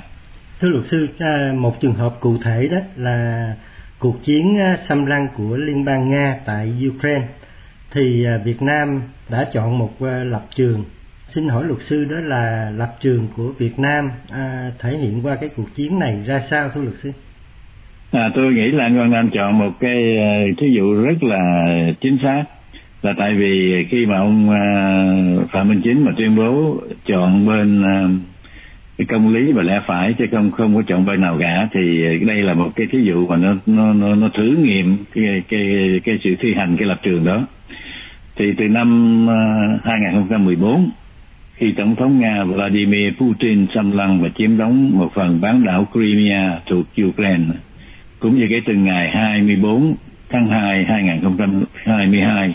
Thưa 0.60 0.68
luật 0.68 0.84
sư 0.84 1.08
à, 1.18 1.52
một 1.56 1.80
trường 1.80 1.94
hợp 1.94 2.14
cụ 2.20 2.38
thể 2.44 2.68
đó 2.68 2.78
là 2.96 3.52
cuộc 3.98 4.22
chiến 4.22 4.58
à, 4.60 4.76
xâm 4.84 5.06
lăng 5.06 5.28
của 5.36 5.56
liên 5.56 5.84
bang 5.84 6.08
nga 6.08 6.36
tại 6.44 6.88
ukraine. 6.88 7.26
Thì 7.90 8.24
à, 8.24 8.38
Việt 8.44 8.62
Nam 8.62 9.02
đã 9.28 9.46
chọn 9.52 9.78
một 9.78 10.02
lập 10.02 10.46
trường 10.56 10.84
xin 11.28 11.48
hỏi 11.48 11.64
luật 11.64 11.80
sư 11.80 12.04
đó 12.04 12.16
là 12.16 12.70
lập 12.76 12.96
trường 13.00 13.28
của 13.36 13.52
Việt 13.58 13.78
Nam 13.78 14.10
à, 14.30 14.70
thể 14.78 14.96
hiện 14.96 15.20
qua 15.22 15.36
cái 15.40 15.48
cuộc 15.56 15.74
chiến 15.74 15.98
này 15.98 16.22
ra 16.26 16.40
sao 16.50 16.70
thưa 16.74 16.80
luật 16.80 16.94
sư? 16.94 17.12
À, 18.12 18.30
tôi 18.34 18.52
nghĩ 18.52 18.70
là 18.70 18.88
Ngân 18.88 19.10
Nam 19.10 19.30
chọn 19.30 19.58
một 19.58 19.72
cái 19.80 20.18
à, 20.18 20.44
thí 20.58 20.66
dụ 20.76 21.02
rất 21.02 21.22
là 21.22 21.74
chính 22.00 22.18
xác 22.22 22.44
là 23.02 23.14
tại 23.18 23.34
vì 23.34 23.84
khi 23.90 24.06
mà 24.06 24.16
ông 24.18 24.50
à, 24.50 24.64
Phạm 25.52 25.68
Minh 25.68 25.80
Chính 25.84 26.04
mà 26.04 26.12
tuyên 26.16 26.36
bố 26.36 26.80
chọn 27.06 27.46
bên 27.46 27.82
à, 27.82 28.08
cái 28.98 29.06
công 29.06 29.34
lý 29.34 29.52
và 29.52 29.62
lẽ 29.62 29.80
phải 29.86 30.14
chứ 30.18 30.24
không 30.30 30.50
không 30.50 30.74
có 30.74 30.82
chọn 30.86 31.06
bên 31.06 31.20
nào 31.20 31.36
cả 31.40 31.68
thì 31.72 32.02
đây 32.26 32.42
là 32.42 32.54
một 32.54 32.70
cái 32.76 32.86
thí 32.92 32.98
dụ 33.02 33.26
mà 33.26 33.36
nó 33.36 33.54
nó 33.66 33.92
nó, 33.92 34.14
nó 34.14 34.28
thử 34.34 34.56
nghiệm 34.58 34.96
cái 35.14 35.42
cái 35.48 36.00
cái 36.04 36.18
sự 36.24 36.34
thi 36.40 36.54
hành 36.54 36.76
cái 36.76 36.88
lập 36.88 37.00
trường 37.02 37.24
đó 37.24 37.46
thì 38.36 38.52
từ 38.58 38.68
năm 38.68 39.28
2014 39.84 40.90
khi 41.56 41.72
tổng 41.72 41.96
thống 41.96 42.20
nga 42.20 42.44
Vladimir 42.44 43.12
Putin 43.18 43.66
xâm 43.74 43.90
lăng 43.90 44.22
và 44.22 44.28
chiếm 44.38 44.56
đóng 44.56 44.90
một 44.98 45.12
phần 45.14 45.40
bán 45.40 45.64
đảo 45.64 45.88
Crimea 45.92 46.60
thuộc 46.66 46.86
Ukraine 47.02 47.54
cũng 48.20 48.38
như 48.38 48.46
kể 48.50 48.60
từ 48.66 48.74
ngày 48.74 49.10
24 49.10 49.94
tháng 50.28 50.48
2 50.48 50.84
2022 50.84 52.54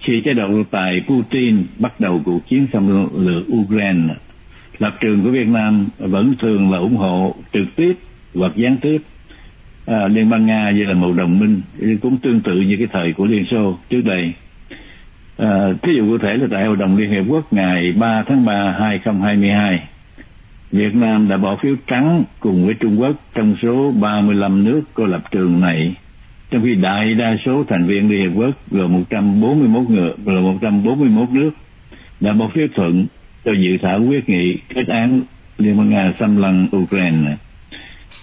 khi 0.00 0.20
chế 0.20 0.34
độ 0.34 0.62
tài 0.70 1.02
Putin 1.06 1.64
bắt 1.78 2.00
đầu 2.00 2.20
cuộc 2.24 2.48
chiến 2.48 2.66
xâm 2.72 3.10
lược 3.26 3.44
Ukraine 3.52 4.14
lập 4.78 4.96
trường 5.00 5.24
của 5.24 5.30
Việt 5.30 5.48
Nam 5.48 5.88
vẫn 5.98 6.34
thường 6.38 6.72
là 6.72 6.78
ủng 6.78 6.96
hộ 6.96 7.34
trực 7.52 7.76
tiếp 7.76 7.92
hoặc 8.34 8.52
gián 8.56 8.76
tiếp. 8.80 8.98
À, 9.86 10.08
Liên 10.08 10.30
bang 10.30 10.46
Nga 10.46 10.70
như 10.70 10.84
là 10.84 10.94
một 10.94 11.12
đồng 11.12 11.38
minh 11.38 11.60
cũng 12.02 12.16
tương 12.16 12.40
tự 12.40 12.60
như 12.60 12.76
cái 12.78 12.86
thời 12.92 13.12
của 13.12 13.24
Liên 13.24 13.44
Xô 13.50 13.78
trước 13.90 14.00
đây. 14.04 14.32
À, 15.36 15.72
thí 15.82 15.92
dụ 15.96 16.06
cụ 16.06 16.18
thể 16.18 16.36
là 16.36 16.46
tại 16.50 16.66
Hội 16.66 16.76
đồng 16.76 16.96
Liên 16.96 17.10
Hiệp 17.10 17.24
Quốc 17.28 17.52
ngày 17.52 17.92
3 17.92 18.22
tháng 18.26 18.44
3 18.44 18.76
2022, 18.80 19.80
Việt 20.72 20.94
Nam 20.94 21.28
đã 21.28 21.36
bỏ 21.36 21.56
phiếu 21.56 21.76
trắng 21.86 22.24
cùng 22.40 22.66
với 22.66 22.74
Trung 22.74 23.00
Quốc 23.00 23.16
trong 23.34 23.56
số 23.62 23.92
35 24.00 24.64
nước 24.64 24.80
có 24.94 25.06
lập 25.06 25.22
trường 25.30 25.60
này, 25.60 25.94
trong 26.50 26.62
khi 26.62 26.74
đại 26.74 27.14
đa 27.14 27.36
số 27.44 27.64
thành 27.68 27.86
viên 27.86 28.10
Liên 28.10 28.20
Hiệp 28.20 28.38
Quốc 28.38 28.54
gồm 28.70 28.92
141 28.92 29.90
người, 29.90 30.12
gồm 30.24 30.42
141 30.42 31.30
nước 31.30 31.50
đã 32.20 32.32
bỏ 32.32 32.50
phiếu 32.54 32.66
thuận 32.74 33.06
cho 33.44 33.52
dự 33.52 33.78
thảo 33.82 34.00
quyết 34.08 34.28
nghị 34.28 34.56
kết 34.74 34.88
án 34.88 35.20
Liên 35.58 35.76
bang 35.78 35.90
Nga 35.90 36.12
xâm 36.20 36.36
lăng 36.36 36.68
Ukraine. 36.76 37.36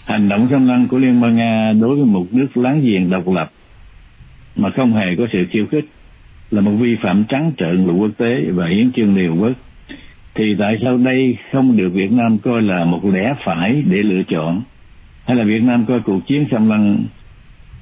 Hành 0.05 0.29
động 0.29 0.47
xâm 0.51 0.67
lăng 0.67 0.87
của 0.87 0.97
Liên 0.97 1.21
bang 1.21 1.35
Nga 1.35 1.73
đối 1.81 1.95
với 1.95 2.05
một 2.05 2.25
nước 2.31 2.57
láng 2.57 2.81
giềng 2.81 3.09
độc 3.09 3.27
lập 3.27 3.51
mà 4.55 4.69
không 4.69 4.93
hề 4.93 5.15
có 5.17 5.27
sự 5.33 5.45
khiêu 5.51 5.65
khích 5.71 5.85
là 6.51 6.61
một 6.61 6.71
vi 6.71 6.95
phạm 6.95 7.23
trắng 7.23 7.51
trợn 7.57 7.85
luật 7.85 7.97
quốc 7.99 8.11
tế 8.17 8.45
và 8.53 8.67
hiến 8.67 8.91
chương 8.91 9.15
Liên 9.15 9.41
Quốc. 9.41 9.53
Thì 10.35 10.55
tại 10.59 10.77
sao 10.83 10.97
đây 10.97 11.37
không 11.51 11.77
được 11.77 11.89
Việt 11.93 12.11
Nam 12.11 12.37
coi 12.37 12.61
là 12.61 12.85
một 12.85 13.05
lẽ 13.05 13.33
phải 13.45 13.83
để 13.87 13.97
lựa 13.97 14.23
chọn? 14.23 14.61
Hay 15.25 15.37
là 15.37 15.43
Việt 15.43 15.63
Nam 15.63 15.85
coi 15.85 15.99
cuộc 15.99 16.27
chiến 16.27 16.45
xâm 16.51 16.69
lăng 16.69 17.03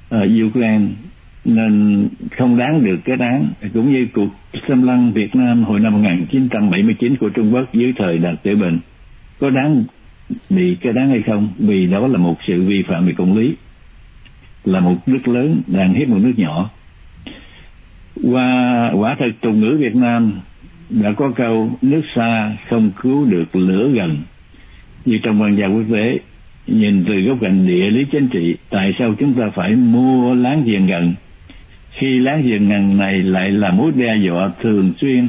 ở 0.08 0.28
Ukraine 0.46 0.86
nên 1.44 2.08
không 2.36 2.56
đáng 2.56 2.84
được 2.84 2.96
kết 3.04 3.20
án? 3.20 3.48
Cũng 3.74 3.92
như 3.92 4.06
cuộc 4.14 4.28
xâm 4.68 4.82
lăng 4.82 5.12
Việt 5.12 5.34
Nam 5.34 5.64
hồi 5.64 5.80
năm 5.80 5.92
1979 5.92 7.16
của 7.16 7.28
Trung 7.28 7.54
Quốc 7.54 7.74
dưới 7.74 7.92
thời 7.96 8.18
Đạt 8.18 8.42
Tiểu 8.42 8.56
Bình, 8.56 8.78
có 9.38 9.50
đáng 9.50 9.84
bị 10.50 10.76
kết 10.80 10.96
án 10.96 11.08
hay 11.08 11.22
không? 11.26 11.48
Vì 11.58 11.86
đó 11.86 12.06
là 12.06 12.18
một 12.18 12.36
sự 12.46 12.62
vi 12.62 12.82
phạm 12.82 13.06
về 13.06 13.12
công 13.16 13.38
lý, 13.38 13.54
là 14.64 14.80
một 14.80 14.96
nước 15.06 15.28
lớn, 15.28 15.60
đang 15.66 15.94
hiếp 15.94 16.08
một 16.08 16.18
nước 16.20 16.32
nhỏ 16.36 16.70
và 18.22 18.90
quả 18.94 19.16
thật 19.18 19.30
tục 19.40 19.54
ngữ 19.54 19.76
Việt 19.80 19.96
Nam 19.96 20.32
đã 20.90 21.12
có 21.12 21.32
câu, 21.36 21.70
nước 21.82 22.02
xa 22.14 22.56
không 22.68 22.90
cứu 23.02 23.26
được 23.26 23.56
lửa 23.56 23.90
gần. 23.94 24.16
Như 25.04 25.18
trong 25.22 25.40
văn 25.40 25.56
gia 25.56 25.66
quốc 25.66 25.84
tế, 25.92 26.18
nhìn 26.66 27.04
từ 27.08 27.20
góc 27.20 27.38
cạnh 27.40 27.66
địa 27.66 27.90
lý 27.90 28.04
chính 28.04 28.28
trị, 28.28 28.56
tại 28.70 28.94
sao 28.98 29.14
chúng 29.18 29.34
ta 29.34 29.50
phải 29.54 29.76
mua 29.76 30.34
láng 30.34 30.64
giềng 30.64 30.86
gần? 30.86 31.14
Khi 31.90 32.18
láng 32.18 32.42
giềng 32.42 32.68
gần 32.68 32.98
này 32.98 33.18
lại 33.22 33.50
là 33.50 33.70
mối 33.70 33.92
đe 33.96 34.16
dọa 34.16 34.50
thường 34.62 34.92
xuyên 35.00 35.28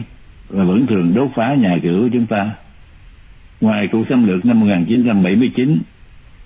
và 0.50 0.64
vẫn 0.64 0.88
thường 0.88 1.12
đốt 1.16 1.30
phá 1.36 1.54
nhà 1.54 1.78
cửa 1.84 2.00
của 2.02 2.10
chúng 2.14 2.26
ta. 2.26 2.50
Ngoài 3.62 3.88
cuộc 3.88 4.06
xâm 4.10 4.28
lược 4.28 4.46
năm 4.46 4.60
1979 4.60 5.80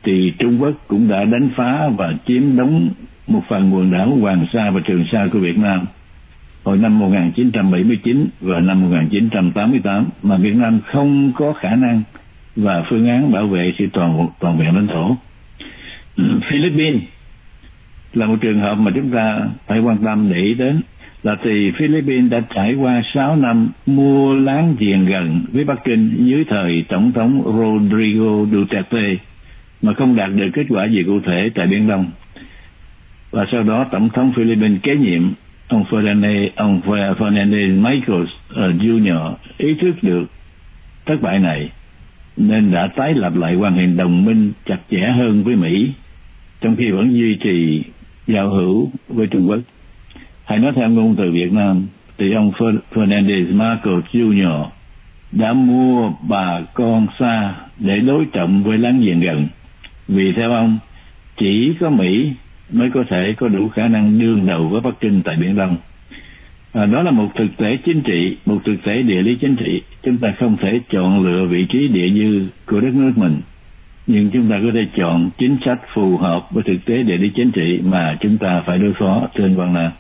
thì 0.04 0.34
Trung 0.38 0.62
Quốc 0.62 0.74
cũng 0.88 1.08
đã 1.08 1.26
đánh 1.26 1.50
phá 1.56 1.90
và 1.98 2.14
chiếm 2.28 2.58
đóng 2.58 2.90
một 3.28 3.42
phần 3.50 3.76
quần 3.76 3.92
đảo 3.92 4.18
Hoàng 4.22 4.46
Sa 4.54 4.72
và 4.72 4.80
Trường 4.86 5.06
Sa 5.12 5.28
của 5.32 5.40
Việt 5.40 5.58
Nam 5.58 5.86
hồi 6.66 6.78
năm 6.78 7.00
1979 7.00 8.28
và 8.42 8.60
năm 8.60 8.82
1988 8.82 10.06
mà 10.24 10.38
Việt 10.38 10.56
Nam 10.56 10.80
không 10.86 11.32
có 11.36 11.54
khả 11.54 11.76
năng 11.76 12.02
và 12.56 12.84
phương 12.90 13.10
án 13.10 13.32
bảo 13.32 13.48
vệ 13.48 13.74
sự 13.78 13.88
toàn 13.94 14.28
toàn 14.40 14.58
vẹn 14.58 14.76
lãnh 14.76 14.88
thổ. 14.88 15.18
Philippines 16.50 17.02
là 18.14 18.26
một 18.26 18.36
trường 18.42 18.60
hợp 18.60 18.76
mà 18.76 18.92
chúng 18.96 19.12
ta 19.12 19.40
phải 19.68 19.80
quan 19.80 19.98
tâm 19.98 20.30
để 20.34 20.42
ý 20.42 20.54
đến 20.54 20.82
là 21.24 21.36
thì 21.44 21.72
Philippines 21.78 22.32
đã 22.32 22.42
trải 22.56 22.74
qua 22.74 23.02
6 23.14 23.36
năm 23.36 23.70
mua 23.86 24.36
láng 24.36 24.76
giềng 24.80 25.06
gần 25.06 25.42
với 25.52 25.64
Bắc 25.64 25.84
Kinh 25.84 26.26
dưới 26.26 26.44
thời 26.50 26.86
Tổng 26.88 27.12
thống 27.12 27.44
Rodrigo 27.46 28.46
Duterte 28.52 29.16
mà 29.82 29.94
không 29.94 30.16
đạt 30.16 30.30
được 30.36 30.50
kết 30.54 30.66
quả 30.70 30.86
gì 30.86 31.04
cụ 31.04 31.20
thể 31.26 31.50
tại 31.56 31.68
Biển 31.68 31.88
Đông. 31.88 32.06
Và 33.32 33.46
sau 33.52 33.64
đó 33.64 33.86
Tổng 33.92 34.10
thống 34.10 34.34
Philippines 34.36 34.82
kế 34.84 34.96
nhiệm 34.96 35.34
ông 35.68 35.84
Fernandez, 35.90 36.50
ông 36.56 36.82
Fernandez 36.86 37.82
Michaels 37.82 38.30
ờ, 38.50 38.70
uh, 38.70 38.76
Jr. 38.76 39.34
ý 39.58 39.74
thức 39.74 39.96
được 40.02 40.26
thất 41.06 41.22
bại 41.22 41.40
này 41.40 41.70
nên 42.38 42.72
đã 42.72 42.88
tái 42.88 43.14
lập 43.14 43.36
lại 43.36 43.56
quan 43.56 43.74
hệ 43.76 43.86
đồng 43.86 44.26
minh 44.26 44.52
chặt 44.66 44.78
chẽ 44.92 45.14
hơn 45.18 45.44
với 45.44 45.56
Mỹ 45.56 45.92
trong 46.62 46.76
khi 46.76 46.92
vẫn 46.92 47.14
duy 47.14 47.36
trì 47.36 47.84
giao 48.28 48.50
hữu 48.50 48.92
với 49.08 49.28
Trung 49.28 49.50
Quốc. 49.50 49.60
Hay 50.46 50.60
nói 50.60 50.72
theo 50.76 50.90
ngôn 50.90 51.16
từ 51.16 51.32
Việt 51.32 51.54
Nam 51.54 51.88
thì 52.18 52.34
ông 52.34 52.52
Fernandez 52.94 53.56
Marcos 53.56 54.04
Jr. 54.12 54.66
đã 55.32 55.54
mua 55.54 56.12
bà 56.30 56.62
con 56.74 57.08
xa 57.20 57.56
để 57.80 58.00
đối 58.00 58.26
trọng 58.26 58.64
với 58.64 58.78
láng 58.78 59.02
giềng 59.02 59.20
gần. 59.20 59.48
Vì 60.08 60.32
theo 60.32 60.52
ông, 60.52 60.80
chỉ 61.38 61.74
có 61.80 61.90
Mỹ 61.90 62.34
mới 62.72 62.90
có 62.94 63.04
thể 63.10 63.34
có 63.38 63.48
đủ 63.48 63.70
khả 63.70 63.88
năng 63.88 64.20
đương 64.20 64.46
đầu 64.46 64.68
với 64.68 64.82
Bắc 64.82 65.00
Kinh 65.00 65.22
tại 65.26 65.36
Biển 65.36 65.56
Đông. 65.56 65.78
À, 66.74 66.86
đó 66.86 67.02
là 67.02 67.12
một 67.12 67.28
thực 67.36 67.58
tế 67.58 67.78
chính 67.86 68.02
trị, 68.02 68.38
một 68.46 68.58
thực 68.66 68.76
tế 68.84 69.02
địa 69.02 69.22
lý 69.22 69.38
chính 69.42 69.56
trị. 69.56 69.84
Chúng 70.04 70.18
ta 70.18 70.34
không 70.40 70.58
thể 70.62 70.80
chọn 70.90 71.26
lựa 71.26 71.46
vị 71.46 71.66
trí 71.70 71.88
địa 71.88 72.10
dư 72.10 72.48
của 72.66 72.82
đất 72.82 72.94
nước 72.94 73.12
mình, 73.16 73.42
nhưng 74.08 74.30
chúng 74.32 74.50
ta 74.50 74.56
có 74.64 74.70
thể 74.74 74.88
chọn 74.98 75.30
chính 75.38 75.58
sách 75.66 75.80
phù 75.94 76.18
hợp 76.18 76.48
với 76.52 76.64
thực 76.64 76.86
tế 76.86 77.04
địa 77.04 77.18
lý 77.18 77.30
chính 77.36 77.52
trị 77.52 77.80
mà 77.84 78.18
chúng 78.22 78.38
ta 78.38 78.64
phải 78.66 78.78
đối 78.78 78.94
phó, 78.94 79.28
trên 79.36 79.60
anh 79.60 79.76
là. 79.76 79.92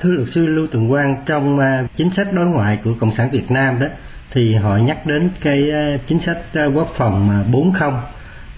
Thưa 0.00 0.12
luật 0.12 0.28
sư 0.28 0.46
Lưu 0.46 0.66
Tường 0.72 0.88
Quang, 0.88 1.16
trong 1.26 1.58
à, 1.58 1.86
chính 1.96 2.10
sách 2.10 2.26
đối 2.32 2.46
ngoại 2.46 2.78
của 2.84 2.94
Cộng 3.00 3.12
sản 3.12 3.28
Việt 3.32 3.50
Nam 3.50 3.78
đó, 3.80 3.86
thì 4.30 4.54
họ 4.54 4.76
nhắc 4.76 5.06
đến 5.06 5.30
cái 5.42 5.70
à, 5.70 5.96
chính 6.06 6.18
sách 6.18 6.38
à, 6.54 6.64
quốc 6.66 6.88
phòng 6.96 7.44
40 7.52 7.72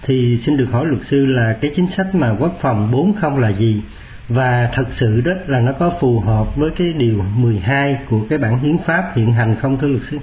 thì 0.03 0.37
xin 0.37 0.57
được 0.57 0.67
hỏi 0.73 0.87
luật 0.87 1.03
sư 1.03 1.27
là 1.27 1.57
cái 1.61 1.71
chính 1.77 1.87
sách 1.87 2.15
mà 2.15 2.35
quốc 2.39 2.59
phòng 2.61 2.91
40 2.91 3.41
là 3.41 3.53
gì 3.53 3.83
và 4.29 4.69
thật 4.73 4.87
sự 4.91 5.23
đó 5.25 5.33
là 5.47 5.61
nó 5.61 5.73
có 5.73 5.93
phù 6.01 6.21
hợp 6.21 6.57
với 6.57 6.71
cái 6.71 6.93
điều 6.93 7.25
12 7.37 7.99
của 8.11 8.21
cái 8.31 8.39
bản 8.39 8.59
hiến 8.59 8.77
pháp 8.87 9.05
hiện 9.17 9.33
hành 9.33 9.55
không 9.55 9.79
thưa 9.79 9.89
luật 9.89 10.03
sư? 10.03 10.19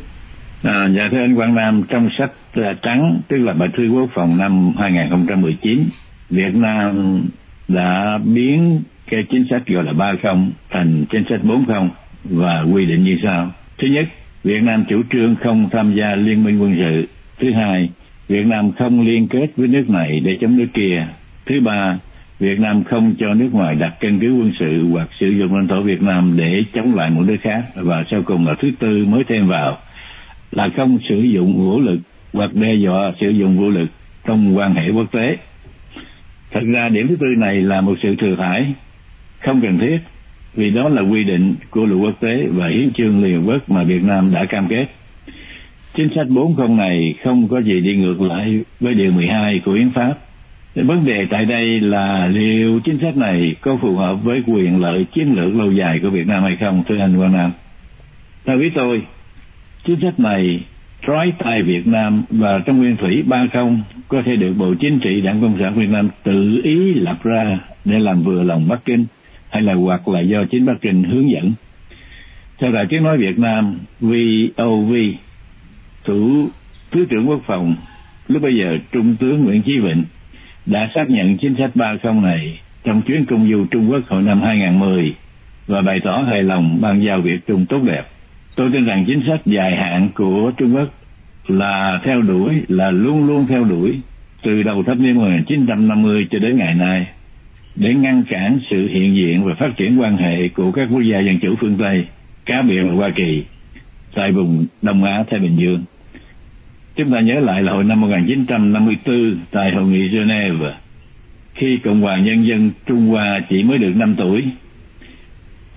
À, 0.63 0.87
dạ 0.97 1.07
thưa 1.11 1.17
anh 1.17 1.35
Quang 1.35 1.55
Nam, 1.55 1.83
trong 1.89 2.09
sách 2.17 2.31
là 2.53 2.73
trắng 2.81 3.21
tức 3.27 3.37
là 3.37 3.53
bài 3.53 3.69
thư 3.77 3.89
quốc 3.89 4.09
phòng 4.15 4.37
năm 4.37 4.73
2019, 4.79 5.89
Việt 6.29 6.55
Nam 6.55 7.23
đã 7.67 8.17
biến 8.17 8.81
cái 9.09 9.23
chính 9.29 9.45
sách 9.49 9.67
gọi 9.67 9.83
là 9.83 9.93
ba 9.93 10.13
không 10.23 10.51
thành 10.69 11.05
chính 11.11 11.23
sách 11.29 11.39
bốn 11.43 11.65
không 11.65 11.89
và 12.23 12.61
quy 12.61 12.85
định 12.85 13.03
như 13.03 13.17
sau. 13.23 13.51
Thứ 13.77 13.87
nhất, 13.87 14.05
Việt 14.43 14.63
Nam 14.63 14.85
chủ 14.89 15.01
trương 15.11 15.35
không 15.43 15.69
tham 15.71 15.95
gia 15.95 16.15
liên 16.15 16.43
minh 16.43 16.61
quân 16.61 16.75
sự. 16.77 17.07
Thứ 17.39 17.53
hai, 17.53 17.89
Việt 18.33 18.45
Nam 18.45 18.71
không 18.71 19.01
liên 19.01 19.27
kết 19.27 19.47
với 19.57 19.67
nước 19.67 19.89
này 19.89 20.19
để 20.19 20.37
chống 20.41 20.57
nước 20.57 20.67
kia. 20.73 21.07
Thứ 21.45 21.61
ba, 21.61 21.97
Việt 22.39 22.59
Nam 22.59 22.83
không 22.83 23.13
cho 23.19 23.33
nước 23.33 23.49
ngoài 23.51 23.75
đặt 23.75 23.93
căn 23.99 24.19
cứ 24.19 24.33
quân 24.33 24.51
sự 24.59 24.87
hoặc 24.91 25.09
sử 25.19 25.29
dụng 25.29 25.55
lãnh 25.55 25.67
thổ 25.67 25.81
Việt 25.81 26.01
Nam 26.01 26.37
để 26.37 26.63
chống 26.73 26.95
lại 26.95 27.09
một 27.09 27.21
nước 27.27 27.37
khác. 27.41 27.63
Và 27.75 28.03
sau 28.11 28.21
cùng 28.25 28.47
là 28.47 28.53
thứ 28.59 28.71
tư 28.79 29.05
mới 29.05 29.23
thêm 29.23 29.47
vào 29.47 29.77
là 30.51 30.69
không 30.75 30.99
sử 31.09 31.21
dụng 31.21 31.57
vũ 31.57 31.79
lực 31.79 31.99
hoặc 32.33 32.53
đe 32.53 32.73
dọa 32.73 33.11
sử 33.19 33.29
dụng 33.29 33.57
vũ 33.57 33.69
lực 33.69 33.89
trong 34.25 34.57
quan 34.57 34.75
hệ 34.75 34.89
quốc 34.89 35.11
tế. 35.11 35.37
Thật 36.51 36.63
ra 36.73 36.89
điểm 36.89 37.07
thứ 37.07 37.15
tư 37.15 37.27
này 37.37 37.61
là 37.61 37.81
một 37.81 37.95
sự 38.03 38.15
thừa 38.15 38.35
thải, 38.35 38.73
không 39.39 39.61
cần 39.61 39.79
thiết, 39.79 39.97
vì 40.55 40.69
đó 40.69 40.89
là 40.89 41.01
quy 41.01 41.23
định 41.23 41.55
của 41.69 41.85
luật 41.85 42.01
quốc 42.01 42.19
tế 42.19 42.47
và 42.51 42.67
hiến 42.67 42.93
chương 42.93 43.23
Liên 43.23 43.35
Hợp 43.35 43.51
Quốc 43.51 43.69
mà 43.69 43.83
Việt 43.83 44.03
Nam 44.03 44.33
đã 44.33 44.45
cam 44.45 44.67
kết. 44.67 44.85
Chính 45.95 46.09
sách 46.15 46.27
40 46.29 46.67
này 46.67 47.15
không 47.23 47.47
có 47.47 47.59
gì 47.59 47.81
đi 47.81 47.95
ngược 47.95 48.21
lại 48.21 48.59
với 48.79 48.93
điều 48.93 49.11
12 49.11 49.61
của 49.65 49.73
Hiến 49.73 49.89
pháp. 49.89 50.13
Vấn 50.75 51.05
đề 51.05 51.25
tại 51.29 51.45
đây 51.45 51.79
là 51.79 52.27
liệu 52.27 52.79
chính 52.79 52.99
sách 53.01 53.17
này 53.17 53.55
có 53.61 53.77
phù 53.81 53.95
hợp 53.95 54.15
với 54.23 54.43
quyền 54.47 54.81
lợi 54.81 55.05
chiến 55.13 55.33
lược 55.33 55.55
lâu 55.55 55.71
dài 55.71 55.99
của 55.99 56.09
Việt 56.09 56.27
Nam 56.27 56.43
hay 56.43 56.55
không, 56.55 56.83
thưa 56.87 56.97
anh 56.97 57.17
Quang 57.17 57.33
Nam? 57.33 57.51
Theo 58.45 58.59
ý 58.59 58.69
tôi, 58.69 59.01
chính 59.85 59.99
sách 60.01 60.19
này 60.19 60.59
trói 61.07 61.33
tay 61.39 61.61
Việt 61.61 61.87
Nam 61.87 62.23
và 62.29 62.59
trong 62.65 62.77
nguyên 62.77 62.97
thủy 62.97 63.23
ba 63.27 63.47
không 63.53 63.81
có 64.07 64.21
thể 64.25 64.35
được 64.35 64.53
Bộ 64.57 64.73
Chính 64.79 64.99
trị 64.99 65.21
Đảng 65.21 65.41
Cộng 65.41 65.57
sản 65.59 65.75
Việt 65.75 65.89
Nam 65.89 66.09
tự 66.23 66.61
ý 66.63 66.93
lập 66.93 67.23
ra 67.23 67.59
để 67.85 67.99
làm 67.99 68.23
vừa 68.23 68.43
lòng 68.43 68.67
Bắc 68.67 68.85
Kinh 68.85 69.05
hay 69.49 69.61
là 69.61 69.73
hoặc 69.73 70.07
là 70.07 70.19
do 70.19 70.45
chính 70.51 70.65
Bắc 70.65 70.81
Kinh 70.81 71.03
hướng 71.03 71.31
dẫn. 71.31 71.53
Theo 72.59 72.71
Đài 72.71 72.85
Tiếng 72.85 73.03
Nói 73.03 73.17
Việt 73.17 73.39
Nam, 73.39 73.79
VOV 73.99 74.93
thủ 76.05 76.49
thứ 76.91 77.05
trưởng 77.09 77.29
quốc 77.29 77.41
phòng 77.45 77.75
lúc 78.27 78.41
bây 78.41 78.55
giờ 78.55 78.77
trung 78.91 79.15
tướng 79.19 79.43
nguyễn 79.43 79.61
chí 79.61 79.79
vịnh 79.79 80.03
đã 80.65 80.89
xác 80.95 81.09
nhận 81.09 81.37
chính 81.37 81.55
sách 81.57 81.75
ba 81.75 81.97
không 82.03 82.21
này 82.21 82.59
trong 82.83 83.01
chuyến 83.01 83.25
công 83.25 83.49
du 83.51 83.65
trung 83.71 83.91
quốc 83.91 84.01
hồi 84.07 84.21
năm 84.21 84.41
2010 84.41 85.13
và 85.67 85.81
bày 85.81 85.99
tỏ 86.03 86.23
hài 86.27 86.43
lòng 86.43 86.81
ban 86.81 87.03
giao 87.03 87.21
việt 87.21 87.47
trung 87.47 87.65
tốt 87.65 87.79
đẹp 87.83 88.03
tôi 88.55 88.69
tin 88.73 88.85
rằng 88.85 89.03
chính 89.07 89.23
sách 89.27 89.41
dài 89.45 89.75
hạn 89.75 90.09
của 90.15 90.51
trung 90.57 90.75
quốc 90.75 90.93
là 91.47 91.99
theo 92.03 92.21
đuổi 92.21 92.61
là 92.67 92.91
luôn 92.91 93.27
luôn 93.27 93.47
theo 93.47 93.63
đuổi 93.63 93.99
từ 94.43 94.63
đầu 94.63 94.83
thập 94.83 94.97
niên 94.97 95.15
1950 95.15 96.27
cho 96.31 96.39
đến 96.39 96.57
ngày 96.57 96.75
nay 96.75 97.07
để 97.75 97.93
ngăn 97.93 98.23
cản 98.29 98.59
sự 98.69 98.87
hiện 98.87 99.15
diện 99.15 99.43
và 99.43 99.53
phát 99.53 99.77
triển 99.77 100.01
quan 100.01 100.17
hệ 100.17 100.47
của 100.47 100.71
các 100.71 100.87
quốc 100.91 101.01
gia 101.01 101.19
dân 101.19 101.39
chủ 101.39 101.55
phương 101.59 101.77
Tây, 101.79 102.05
cá 102.45 102.61
biệt 102.61 102.81
là 102.83 102.93
Hoa 102.93 103.09
Kỳ, 103.15 103.43
tại 104.15 104.31
vùng 104.31 104.65
Đông 104.81 105.03
Á 105.03 105.23
Thái 105.29 105.39
Bình 105.39 105.57
Dương. 105.57 105.83
Chúng 106.95 107.11
ta 107.11 107.19
nhớ 107.19 107.39
lại 107.39 107.63
là 107.63 107.71
hồi 107.71 107.83
năm 107.83 108.01
1954 108.01 109.37
tại 109.51 109.71
Hội 109.71 109.83
nghị 109.83 110.07
Geneva, 110.07 110.73
khi 111.53 111.77
Cộng 111.77 112.01
hòa 112.01 112.17
Nhân 112.17 112.47
dân 112.47 112.71
Trung 112.85 113.07
Hoa 113.07 113.39
chỉ 113.49 113.63
mới 113.63 113.77
được 113.77 113.95
5 113.95 114.15
tuổi, 114.17 114.43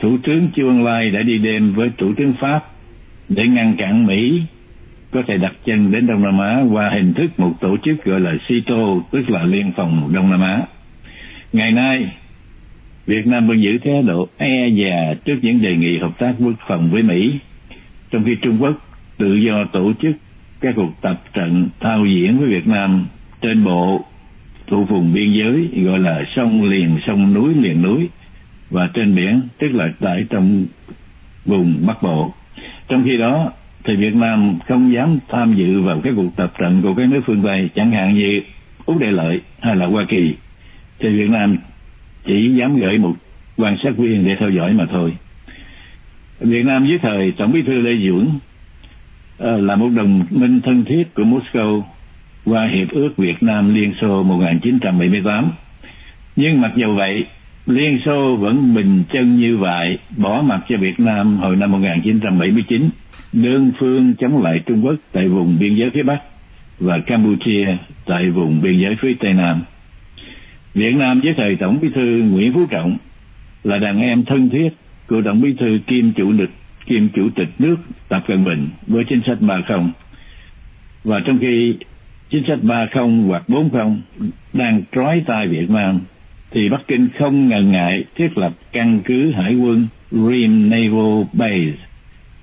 Thủ 0.00 0.18
tướng 0.22 0.48
Chu 0.54 0.68
Ân 0.68 0.84
Lai 0.84 1.10
đã 1.10 1.22
đi 1.22 1.38
đêm 1.38 1.72
với 1.72 1.90
Thủ 1.98 2.14
tướng 2.16 2.32
Pháp 2.40 2.64
để 3.28 3.46
ngăn 3.46 3.76
cản 3.76 4.06
Mỹ 4.06 4.42
có 5.10 5.22
thể 5.26 5.36
đặt 5.36 5.52
chân 5.64 5.92
đến 5.92 6.06
Đông 6.06 6.22
Nam 6.22 6.38
Á 6.38 6.62
qua 6.72 6.90
hình 6.90 7.14
thức 7.14 7.40
một 7.40 7.52
tổ 7.60 7.76
chức 7.84 8.04
gọi 8.04 8.20
là 8.20 8.34
CITO, 8.48 9.00
tức 9.10 9.30
là 9.30 9.44
Liên 9.44 9.72
phòng 9.76 10.10
Đông 10.14 10.30
Nam 10.30 10.40
Á. 10.40 10.62
Ngày 11.52 11.72
nay, 11.72 12.10
Việt 13.06 13.26
Nam 13.26 13.48
vẫn 13.48 13.62
giữ 13.62 13.78
thái 13.84 14.02
độ 14.02 14.28
e 14.36 14.70
dè 14.70 15.14
trước 15.24 15.36
những 15.42 15.62
đề 15.62 15.76
nghị 15.76 15.98
hợp 15.98 16.18
tác 16.18 16.34
quốc 16.38 16.54
phòng 16.68 16.90
với 16.90 17.02
Mỹ, 17.02 17.32
trong 18.10 18.24
khi 18.24 18.34
Trung 18.34 18.62
Quốc 18.62 18.74
tự 19.18 19.34
do 19.34 19.64
tổ 19.72 19.92
chức 20.02 20.16
các 20.60 20.74
cuộc 20.76 20.90
tập 21.00 21.22
trận 21.32 21.68
thao 21.80 22.06
diễn 22.06 22.38
với 22.38 22.48
Việt 22.48 22.66
Nam 22.66 23.06
trên 23.40 23.64
bộ 23.64 24.04
thuộc 24.66 24.88
vùng 24.88 25.12
biên 25.12 25.32
giới, 25.32 25.68
gọi 25.84 25.98
là 25.98 26.24
sông 26.36 26.64
liền, 26.64 26.98
sông 27.06 27.34
núi 27.34 27.54
liền 27.54 27.82
núi, 27.82 28.08
và 28.70 28.90
trên 28.94 29.14
biển, 29.14 29.40
tức 29.58 29.74
là 29.74 29.92
tại 30.00 30.24
trong 30.30 30.66
vùng 31.44 31.86
Bắc 31.86 32.02
Bộ. 32.02 32.34
Trong 32.88 33.04
khi 33.04 33.16
đó, 33.16 33.52
thì 33.84 33.96
Việt 33.96 34.14
Nam 34.14 34.58
không 34.68 34.92
dám 34.92 35.18
tham 35.28 35.54
dự 35.54 35.80
vào 35.80 36.00
các 36.00 36.12
cuộc 36.16 36.30
tập 36.36 36.52
trận 36.58 36.82
của 36.82 36.94
các 36.94 37.08
nước 37.08 37.20
phương 37.26 37.42
Tây, 37.42 37.70
chẳng 37.74 37.90
hạn 37.90 38.14
như 38.14 38.40
Úc 38.86 39.00
Đại 39.00 39.12
Lợi 39.12 39.40
hay 39.60 39.76
là 39.76 39.86
Hoa 39.86 40.04
Kỳ 40.08 40.34
thì 40.98 41.08
Việt 41.08 41.30
Nam 41.30 41.56
chỉ 42.24 42.54
dám 42.54 42.76
gửi 42.76 42.98
một 42.98 43.14
quan 43.56 43.76
sát 43.82 43.96
viên 43.96 44.24
để 44.24 44.36
theo 44.40 44.50
dõi 44.50 44.72
mà 44.72 44.86
thôi. 44.90 45.12
Việt 46.40 46.64
Nam 46.64 46.86
dưới 46.86 46.98
thời 46.98 47.32
Tổng 47.32 47.52
bí 47.52 47.62
thư 47.62 47.72
Lê 47.72 48.08
Duẩn 48.08 48.28
Ờ, 49.38 49.60
là 49.60 49.76
một 49.76 49.88
đồng 49.88 50.26
minh 50.30 50.60
thân 50.60 50.84
thiết 50.84 51.14
của 51.14 51.22
Moscow 51.22 51.82
qua 52.44 52.66
Hiệp 52.66 52.90
ước 52.90 53.16
Việt 53.16 53.42
Nam 53.42 53.74
Liên 53.74 53.94
Xô 54.00 54.22
1978. 54.22 55.50
Nhưng 56.36 56.60
mặc 56.60 56.72
dù 56.76 56.94
vậy, 56.94 57.24
Liên 57.66 57.98
Xô 58.04 58.36
vẫn 58.36 58.74
bình 58.74 59.02
chân 59.12 59.40
như 59.40 59.56
vậy, 59.56 59.98
bỏ 60.16 60.42
mặt 60.42 60.60
cho 60.68 60.76
Việt 60.76 61.00
Nam 61.00 61.36
hồi 61.36 61.56
năm 61.56 61.72
1979, 61.72 62.90
đơn 63.32 63.72
phương 63.78 64.14
chống 64.14 64.42
lại 64.42 64.60
Trung 64.66 64.84
Quốc 64.84 64.94
tại 65.12 65.28
vùng 65.28 65.58
biên 65.58 65.74
giới 65.74 65.90
phía 65.90 66.02
Bắc 66.02 66.18
và 66.78 66.98
Campuchia 66.98 67.66
tại 68.06 68.30
vùng 68.30 68.60
biên 68.60 68.80
giới 68.80 68.96
phía 69.00 69.14
Tây 69.20 69.32
Nam. 69.32 69.62
Việt 70.74 70.94
Nam 70.94 71.20
với 71.20 71.34
thời 71.36 71.56
Tổng 71.56 71.78
bí 71.82 71.88
thư 71.94 72.22
Nguyễn 72.30 72.52
Phú 72.52 72.66
Trọng 72.70 72.96
là 73.64 73.78
đàn 73.78 74.00
em 74.00 74.24
thân 74.24 74.48
thiết 74.48 74.68
của 75.08 75.22
Tổng 75.24 75.40
bí 75.40 75.52
thư 75.58 75.78
Kim 75.86 76.12
Chủ 76.12 76.32
tịch 76.38 76.50
kiêm 76.86 77.08
chủ 77.08 77.28
tịch 77.34 77.48
nước 77.58 77.76
Tập 78.08 78.22
Cận 78.26 78.44
Bình 78.44 78.68
với 78.86 79.04
chính 79.08 79.20
sách 79.26 79.38
ba 79.40 79.60
không 79.68 79.92
và 81.04 81.20
trong 81.26 81.38
khi 81.38 81.74
chính 82.30 82.44
sách 82.48 82.58
ba 82.62 82.86
không 82.92 83.28
hoặc 83.28 83.48
bốn 83.48 83.70
không 83.70 84.00
đang 84.52 84.82
trói 84.92 85.22
tay 85.26 85.48
Việt 85.48 85.70
Nam 85.70 86.00
thì 86.50 86.68
Bắc 86.68 86.80
Kinh 86.88 87.08
không 87.18 87.48
ngần 87.48 87.72
ngại 87.72 88.04
thiết 88.14 88.38
lập 88.38 88.52
căn 88.72 89.00
cứ 89.04 89.32
hải 89.32 89.54
quân 89.54 89.86
Rim 90.10 90.70
Naval 90.70 91.22
Base 91.32 91.78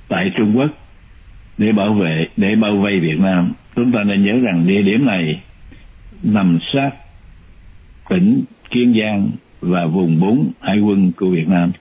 tại 0.08 0.32
Trung 0.38 0.58
Quốc 0.58 0.72
để 1.58 1.72
bảo 1.72 1.94
vệ 1.94 2.28
để 2.38 2.56
bao 2.56 2.78
vây 2.78 3.00
Việt 3.00 3.20
Nam 3.20 3.52
chúng 3.76 3.92
ta 3.92 4.04
nên 4.04 4.26
nhớ 4.26 4.40
rằng 4.44 4.68
địa 4.68 4.82
điểm 4.82 5.06
này 5.06 5.42
nằm 6.24 6.60
sát 6.74 6.92
tỉnh 8.10 8.44
Kiên 8.70 8.94
Giang 9.00 9.30
và 9.62 9.86
vùng 9.86 10.20
4 10.20 10.52
hải 10.62 10.80
quân 10.80 11.12
của 11.12 11.30
Việt 11.30 11.48
Nam. 11.48 11.72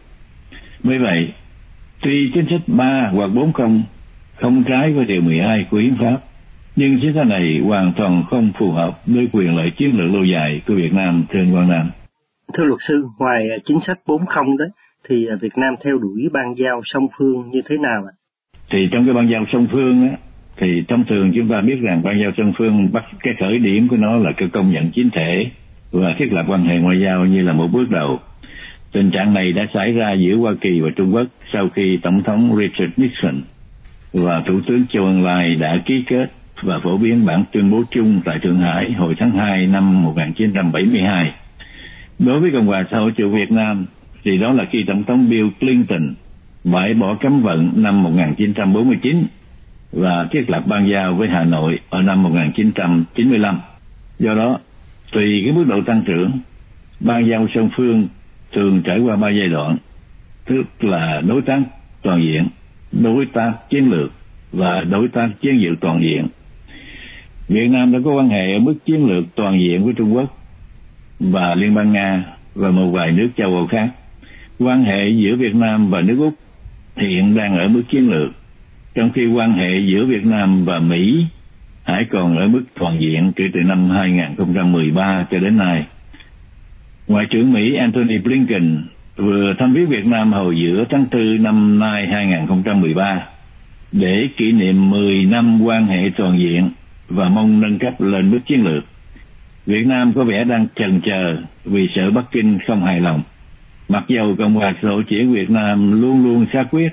Bởi 0.83 0.99
vậy, 0.99 1.29
tuy 2.03 2.31
chính 2.35 2.47
sách 2.51 2.61
3 2.67 3.11
hoặc 3.13 3.27
4 3.35 3.53
không 3.53 3.83
không 4.43 4.65
trái 4.69 4.93
với 4.93 5.05
điều 5.05 5.23
12 5.23 5.67
của 5.71 5.79
Hiến 5.79 5.95
pháp, 6.01 6.19
nhưng 6.77 6.99
chính 7.03 7.13
sách 7.15 7.27
này 7.27 7.61
hoàn 7.65 7.93
toàn 7.97 8.25
không 8.31 8.53
phù 8.59 8.71
hợp 8.71 9.01
với 9.07 9.29
quyền 9.33 9.57
lợi 9.57 9.71
chiến 9.77 9.99
lược 9.99 10.15
lâu 10.15 10.25
dài 10.25 10.63
của 10.67 10.75
Việt 10.75 10.93
Nam 10.93 11.25
trên 11.33 11.55
Quảng 11.55 11.69
Nam. 11.69 11.91
Thưa 12.55 12.65
luật 12.65 12.81
sư, 12.81 13.05
ngoài 13.19 13.49
chính 13.65 13.81
sách 13.81 13.99
40 14.07 14.27
đó, 14.59 14.65
thì 15.09 15.27
Việt 15.41 15.53
Nam 15.57 15.75
theo 15.85 15.99
đuổi 15.99 16.29
ban 16.33 16.55
giao 16.57 16.81
song 16.85 17.07
phương 17.19 17.51
như 17.51 17.63
thế 17.69 17.77
nào 17.79 18.03
ạ? 18.07 18.13
Thì 18.71 18.89
trong 18.93 19.05
cái 19.05 19.15
ban 19.15 19.29
giao 19.31 19.45
song 19.53 19.67
phương 19.73 20.09
á, 20.09 20.17
thì 20.57 20.85
thông 20.89 21.05
thường 21.05 21.33
chúng 21.35 21.49
ta 21.49 21.61
biết 21.61 21.77
rằng 21.83 22.03
ban 22.03 22.21
giao 22.21 22.31
song 22.37 22.53
phương 22.59 22.93
bắt 22.93 23.05
cái 23.21 23.35
khởi 23.41 23.59
điểm 23.59 23.89
của 23.89 23.97
nó 23.97 24.17
là 24.17 24.33
cái 24.37 24.49
công 24.53 24.73
nhận 24.73 24.91
chính 24.95 25.11
thể 25.11 25.47
và 25.93 26.15
thiết 26.19 26.33
lập 26.33 26.45
quan 26.49 26.65
hệ 26.65 26.79
ngoại 26.79 27.01
giao 27.01 27.27
như 27.27 27.43
là 27.43 27.53
một 27.53 27.69
bước 27.73 27.91
đầu. 27.91 28.21
Tình 28.93 29.11
trạng 29.11 29.35
này 29.35 29.53
đã 29.53 29.67
xảy 29.75 29.93
ra 29.93 30.13
giữa 30.13 30.37
Hoa 30.37 30.55
Kỳ 30.61 30.81
và 30.81 30.91
Trung 30.97 31.15
Quốc 31.15 31.27
sau 31.53 31.69
khi 31.69 31.97
Tổng 32.03 32.23
thống 32.23 32.57
Richard 32.57 32.93
Nixon 32.97 33.41
và 34.13 34.43
Thủ 34.47 34.61
tướng 34.67 34.85
Châu 34.93 35.05
Ân 35.05 35.25
Lai 35.25 35.55
đã 35.55 35.83
ký 35.87 36.03
kết 36.07 36.33
và 36.63 36.79
phổ 36.79 36.97
biến 36.97 37.27
bản 37.27 37.45
tuyên 37.53 37.71
bố 37.71 37.83
chung 37.91 38.21
tại 38.25 38.39
Thượng 38.39 38.61
Hải 38.61 38.93
hồi 38.93 39.15
tháng 39.19 39.31
2 39.31 39.67
năm 39.67 40.03
1972. 40.03 41.33
Đối 42.19 42.41
với 42.41 42.51
Cộng 42.51 42.67
hòa 42.67 42.85
xã 42.91 42.99
hội 42.99 43.13
chủ 43.17 43.31
Việt 43.31 43.51
Nam 43.51 43.87
thì 44.25 44.39
đó 44.39 44.53
là 44.53 44.65
khi 44.71 44.85
Tổng 44.87 45.05
thống 45.05 45.31
Bill 45.31 45.49
Clinton 45.61 46.15
bãi 46.65 46.95
bỏ 46.95 47.15
cấm 47.15 47.43
vận 47.43 47.73
năm 47.77 48.03
1949 48.03 49.27
và 49.93 50.29
thiết 50.31 50.51
lập 50.51 50.63
ban 50.67 50.89
giao 50.91 51.15
với 51.15 51.29
Hà 51.29 51.45
Nội 51.45 51.79
ở 51.91 52.03
năm 52.03 52.23
1995. 52.23 53.61
Do 54.19 54.35
đó, 54.35 54.59
tùy 55.13 55.43
cái 55.45 55.53
mức 55.53 55.65
độ 55.69 55.81
tăng 55.87 56.03
trưởng, 56.07 56.31
ban 57.01 57.27
giao 57.31 57.47
song 57.55 57.71
phương 57.77 58.09
thường 58.53 58.83
trải 58.83 58.99
qua 58.99 59.17
ba 59.17 59.31
giai 59.31 59.49
đoạn, 59.49 59.77
tức 60.45 60.63
là 60.81 61.21
đối 61.21 61.43
tác 61.43 61.61
toàn 62.03 62.23
diện, 62.23 62.49
đối 62.93 63.27
tác 63.27 63.53
chiến 63.71 63.91
lược 63.91 64.13
và 64.53 64.81
đối 64.81 65.09
tác 65.09 65.29
chiến 65.41 65.63
lược 65.63 65.81
toàn 65.81 66.03
diện. 66.03 66.27
Việt 67.49 67.69
Nam 67.69 67.93
đã 67.93 67.99
có 68.05 68.11
quan 68.11 68.29
hệ 68.29 68.53
ở 68.53 68.59
mức 68.59 68.75
chiến 68.87 69.07
lược 69.07 69.25
toàn 69.35 69.61
diện 69.61 69.85
với 69.85 69.95
Trung 69.95 70.15
Quốc 70.15 70.39
và 71.21 71.55
Liên 71.55 71.75
bang 71.75 71.93
Nga 71.93 72.25
và 72.55 72.71
một 72.71 72.91
vài 72.91 73.13
nước 73.13 73.29
châu 73.37 73.55
Âu 73.55 73.67
khác. 73.67 73.91
Quan 74.59 74.85
hệ 74.85 75.09
giữa 75.09 75.37
Việt 75.37 75.55
Nam 75.55 75.91
và 75.91 76.01
nước 76.01 76.17
Úc 76.19 76.35
hiện 76.97 77.35
đang 77.35 77.59
ở 77.59 77.69
mức 77.69 77.83
chiến 77.91 78.11
lược 78.11 78.33
trong 78.95 79.11
khi 79.13 79.27
quan 79.27 79.53
hệ 79.53 79.79
giữa 79.79 80.05
Việt 80.05 80.25
Nam 80.25 80.65
và 80.65 80.79
Mỹ 80.79 81.25
hãy 81.83 82.07
còn 82.11 82.37
ở 82.37 82.49
mức 82.49 82.63
toàn 82.79 83.01
diện 83.01 83.33
kể 83.37 83.45
từ 83.53 83.61
năm 83.61 83.91
2013 83.91 85.27
cho 85.31 85.39
đến 85.39 85.57
nay. 85.57 85.85
Ngoại 87.13 87.27
trưởng 87.31 87.53
Mỹ 87.53 87.75
Antony 87.75 88.19
Blinken 88.19 88.83
vừa 89.17 89.55
thăm 89.59 89.75
viếng 89.75 89.89
Việt 89.89 90.07
Nam 90.07 90.33
hồi 90.33 90.57
giữa 90.59 90.85
tháng 90.91 91.07
4 91.13 91.43
năm 91.43 91.79
nay 91.79 92.07
2013 92.07 93.23
để 93.93 94.29
kỷ 94.37 94.53
niệm 94.53 94.91
10 94.91 95.25
năm 95.25 95.63
quan 95.63 95.87
hệ 95.87 96.11
toàn 96.17 96.39
diện 96.39 96.71
và 97.09 97.29
mong 97.29 97.61
nâng 97.61 97.79
cấp 97.79 98.01
lên 98.01 98.31
mức 98.31 98.39
chiến 98.47 98.65
lược. 98.65 98.85
Việt 99.67 99.87
Nam 99.87 100.13
có 100.13 100.25
vẻ 100.25 100.45
đang 100.45 100.67
chần 100.77 101.01
chờ 101.01 101.37
vì 101.65 101.89
sợ 101.95 102.11
Bắc 102.11 102.25
Kinh 102.31 102.59
không 102.67 102.85
hài 102.85 103.01
lòng. 103.01 103.23
Mặc 103.89 104.05
dầu 104.09 104.35
Cộng 104.39 104.55
hòa 104.55 104.75
xã 104.83 104.89
hội 104.89 105.05
chủ 105.09 105.17
Việt 105.33 105.51
Nam 105.51 106.01
luôn 106.03 106.25
luôn 106.25 106.47
xác 106.53 106.65
quyết, 106.71 106.93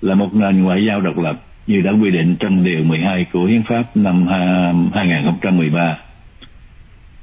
là 0.00 0.14
một 0.14 0.34
nền 0.34 0.62
ngoại 0.62 0.84
giao 0.84 1.00
độc 1.00 1.18
lập 1.18 1.42
như 1.66 1.80
đã 1.80 1.90
quy 1.90 2.10
định 2.10 2.36
trong 2.40 2.64
điều 2.64 2.84
12 2.84 3.26
của 3.32 3.44
Hiến 3.44 3.62
pháp 3.62 3.96
năm 3.96 4.26
2013. 4.94 5.98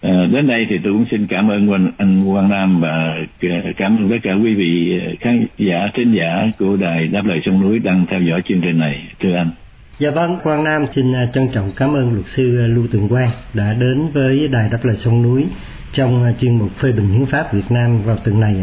À, 0.03 0.27
đến 0.31 0.47
đây 0.47 0.65
thì 0.69 0.75
tôi 0.83 0.93
cũng 0.93 1.05
xin 1.11 1.27
cảm 1.27 1.51
ơn 1.51 1.91
anh 1.97 2.25
Quang 2.33 2.49
Nam 2.49 2.81
và 2.81 3.15
cảm 3.77 3.97
ơn 3.97 4.09
tất 4.09 4.17
cả 4.23 4.33
quý 4.33 4.53
vị 4.53 4.99
ờ, 5.05 5.13
khán 5.19 5.47
giả, 5.57 5.87
thính 5.93 6.15
giả 6.17 6.51
của 6.59 6.75
đài 6.75 7.07
Đáp 7.07 7.25
lời 7.25 7.41
sông 7.45 7.61
núi 7.61 7.79
đang 7.79 8.05
theo 8.11 8.21
dõi 8.21 8.41
chương 8.49 8.61
trình 8.61 8.79
này. 8.79 9.07
Thưa 9.19 9.35
anh. 9.35 9.51
Dạ 9.97 10.11
vâng, 10.11 10.37
Quang 10.43 10.63
Nam 10.63 10.85
xin 10.95 11.13
ờ, 11.13 11.19
trân 11.33 11.47
trọng 11.53 11.71
cảm 11.77 11.93
ơn 11.93 12.13
luật 12.13 12.25
sư 12.25 12.67
Lưu 12.67 12.87
Tường 12.91 13.09
Quang 13.09 13.29
đã 13.53 13.73
đến 13.79 14.07
với 14.13 14.47
đài 14.47 14.69
Đáp 14.69 14.79
lời 14.83 14.95
sông 14.95 15.23
núi 15.23 15.45
trong 15.93 16.33
chuyên 16.41 16.57
mục 16.57 16.69
phê 16.77 16.91
bình 16.91 17.07
hiến 17.07 17.25
pháp 17.25 17.53
Việt 17.53 17.65
Nam 17.69 18.01
vào 18.01 18.17
tuần 18.25 18.39
này. 18.39 18.55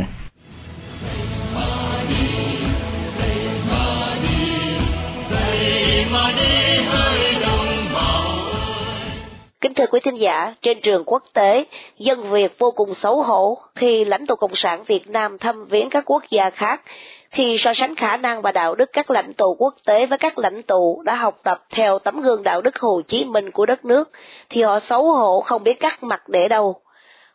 Kính 9.60 9.74
thưa 9.74 9.86
quý 9.86 10.00
thính 10.00 10.20
giả, 10.20 10.54
trên 10.62 10.80
trường 10.80 11.04
quốc 11.04 11.22
tế, 11.32 11.64
dân 11.98 12.30
Việt 12.30 12.58
vô 12.58 12.70
cùng 12.70 12.94
xấu 12.94 13.22
hổ 13.22 13.58
khi 13.74 14.04
lãnh 14.04 14.26
tụ 14.26 14.34
Cộng 14.36 14.54
sản 14.54 14.84
Việt 14.86 15.10
Nam 15.10 15.38
thăm 15.38 15.64
viếng 15.64 15.90
các 15.90 16.04
quốc 16.06 16.22
gia 16.30 16.50
khác, 16.50 16.82
khi 17.30 17.58
so 17.58 17.74
sánh 17.74 17.94
khả 17.94 18.16
năng 18.16 18.42
và 18.42 18.52
đạo 18.52 18.74
đức 18.74 18.90
các 18.92 19.10
lãnh 19.10 19.32
tụ 19.32 19.56
quốc 19.58 19.74
tế 19.86 20.06
với 20.06 20.18
các 20.18 20.38
lãnh 20.38 20.62
tụ 20.62 21.02
đã 21.04 21.14
học 21.14 21.38
tập 21.42 21.64
theo 21.70 21.98
tấm 21.98 22.20
gương 22.20 22.42
đạo 22.42 22.60
đức 22.62 22.78
Hồ 22.78 23.00
Chí 23.06 23.24
Minh 23.24 23.50
của 23.50 23.66
đất 23.66 23.84
nước, 23.84 24.10
thì 24.48 24.62
họ 24.62 24.80
xấu 24.80 25.12
hổ 25.12 25.40
không 25.40 25.64
biết 25.64 25.80
cắt 25.80 26.02
mặt 26.02 26.28
để 26.28 26.48
đâu. 26.48 26.80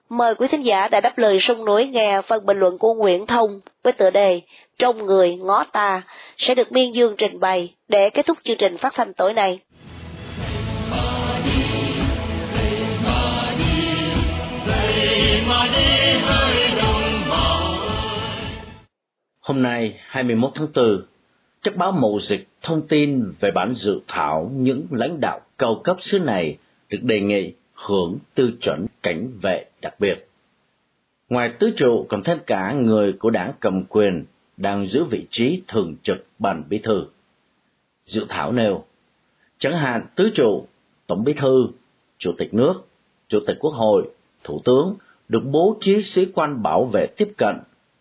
Mời 0.09 0.35
quý 0.35 0.47
thính 0.47 0.65
giả 0.65 0.88
đã 0.88 1.01
đáp 1.01 1.17
lời 1.17 1.39
sông 1.39 1.65
núi 1.65 1.88
nghe 1.88 2.21
phần 2.21 2.45
bình 2.45 2.59
luận 2.59 2.77
của 2.77 2.93
Nguyễn 2.93 3.25
Thông 3.25 3.59
với 3.83 3.93
tựa 3.93 4.09
đề 4.09 4.41
Trong 4.79 5.05
người 5.05 5.35
ngó 5.35 5.63
ta 5.63 6.01
sẽ 6.38 6.55
được 6.55 6.71
Miên 6.71 6.95
Dương 6.95 7.15
trình 7.17 7.39
bày 7.39 7.73
để 7.88 8.09
kết 8.09 8.25
thúc 8.25 8.38
chương 8.43 8.57
trình 8.57 8.77
phát 8.77 8.93
thanh 8.93 9.13
tối 9.13 9.33
nay. 9.33 9.59
Hôm 19.45 19.62
nay 19.62 19.99
21 20.08 20.51
tháng 20.55 20.67
4, 20.75 21.01
các 21.63 21.75
báo 21.75 21.91
mậu 21.91 22.19
dịch 22.19 22.47
thông 22.62 22.88
tin 22.88 23.34
về 23.39 23.51
bản 23.51 23.73
dự 23.75 24.01
thảo 24.08 24.51
những 24.53 24.88
lãnh 24.91 25.19
đạo 25.21 25.41
cao 25.58 25.81
cấp 25.84 25.97
xứ 25.99 26.19
này 26.19 26.58
được 26.89 26.97
đề 27.03 27.21
nghị 27.21 27.53
hưởng 27.73 28.17
tư 28.34 28.51
chuẩn 28.62 28.86
cảnh 29.03 29.31
vệ 29.41 29.65
đặc 29.81 29.99
biệt. 29.99 30.29
Ngoài 31.29 31.53
tứ 31.60 31.71
trụ 31.77 32.05
còn 32.10 32.23
thêm 32.23 32.38
cả 32.45 32.73
người 32.73 33.13
của 33.13 33.29
đảng 33.29 33.51
cầm 33.60 33.84
quyền 33.89 34.25
đang 34.58 34.88
giữ 34.88 35.03
vị 35.03 35.25
trí 35.29 35.62
thường 35.67 35.95
trực 36.03 36.25
ban 36.39 36.63
bí 36.69 36.77
thư. 36.77 37.05
Dự 38.05 38.25
thảo 38.29 38.51
nêu, 38.51 38.84
chẳng 39.58 39.73
hạn 39.73 40.05
tứ 40.15 40.29
trụ, 40.36 40.67
tổng 41.08 41.23
bí 41.23 41.34
thư, 41.34 41.67
chủ 42.17 42.31
tịch 42.38 42.53
nước, 42.53 42.73
chủ 43.27 43.39
tịch 43.47 43.58
quốc 43.60 43.73
hội, 43.73 44.10
thủ 44.43 44.62
tướng 44.65 44.95
được 45.27 45.41
bố 45.45 45.77
trí 45.81 46.01
sĩ 46.01 46.25
quan 46.25 46.63
bảo 46.63 46.86
vệ 46.86 47.08
tiếp 47.17 47.34
cận, 47.38 47.55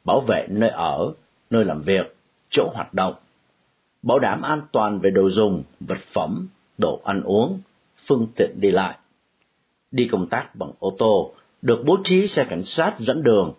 bảo 0.05 0.21
vệ 0.21 0.47
nơi 0.51 0.71
ở, 0.71 1.15
nơi 1.55 1.65
làm 1.65 1.83
việc, 1.83 2.17
chỗ 2.51 2.71
hoạt 2.75 2.95
động, 2.95 3.15
bảo 4.03 4.19
đảm 4.19 4.43
an 4.43 4.63
toàn 4.73 4.99
về 4.99 5.11
đồ 5.11 5.31
dùng, 5.31 5.63
vật 5.81 5.99
phẩm, 6.13 6.49
đồ 6.79 7.01
ăn 7.05 7.23
uống, 7.23 7.61
phương 8.07 8.27
tiện 8.37 8.51
đi 8.61 8.71
lại. 8.71 8.99
Đi 9.91 10.09
công 10.13 10.27
tác 10.27 10.55
bằng 10.55 10.71
ô 10.79 10.97
tô, 10.99 11.35
được 11.63 11.83
bố 11.87 11.97
trí 12.05 12.27
xe 12.27 12.45
cảnh 12.45 12.63
sát 12.63 12.95
dẫn 12.99 13.23
đường, 13.23 13.53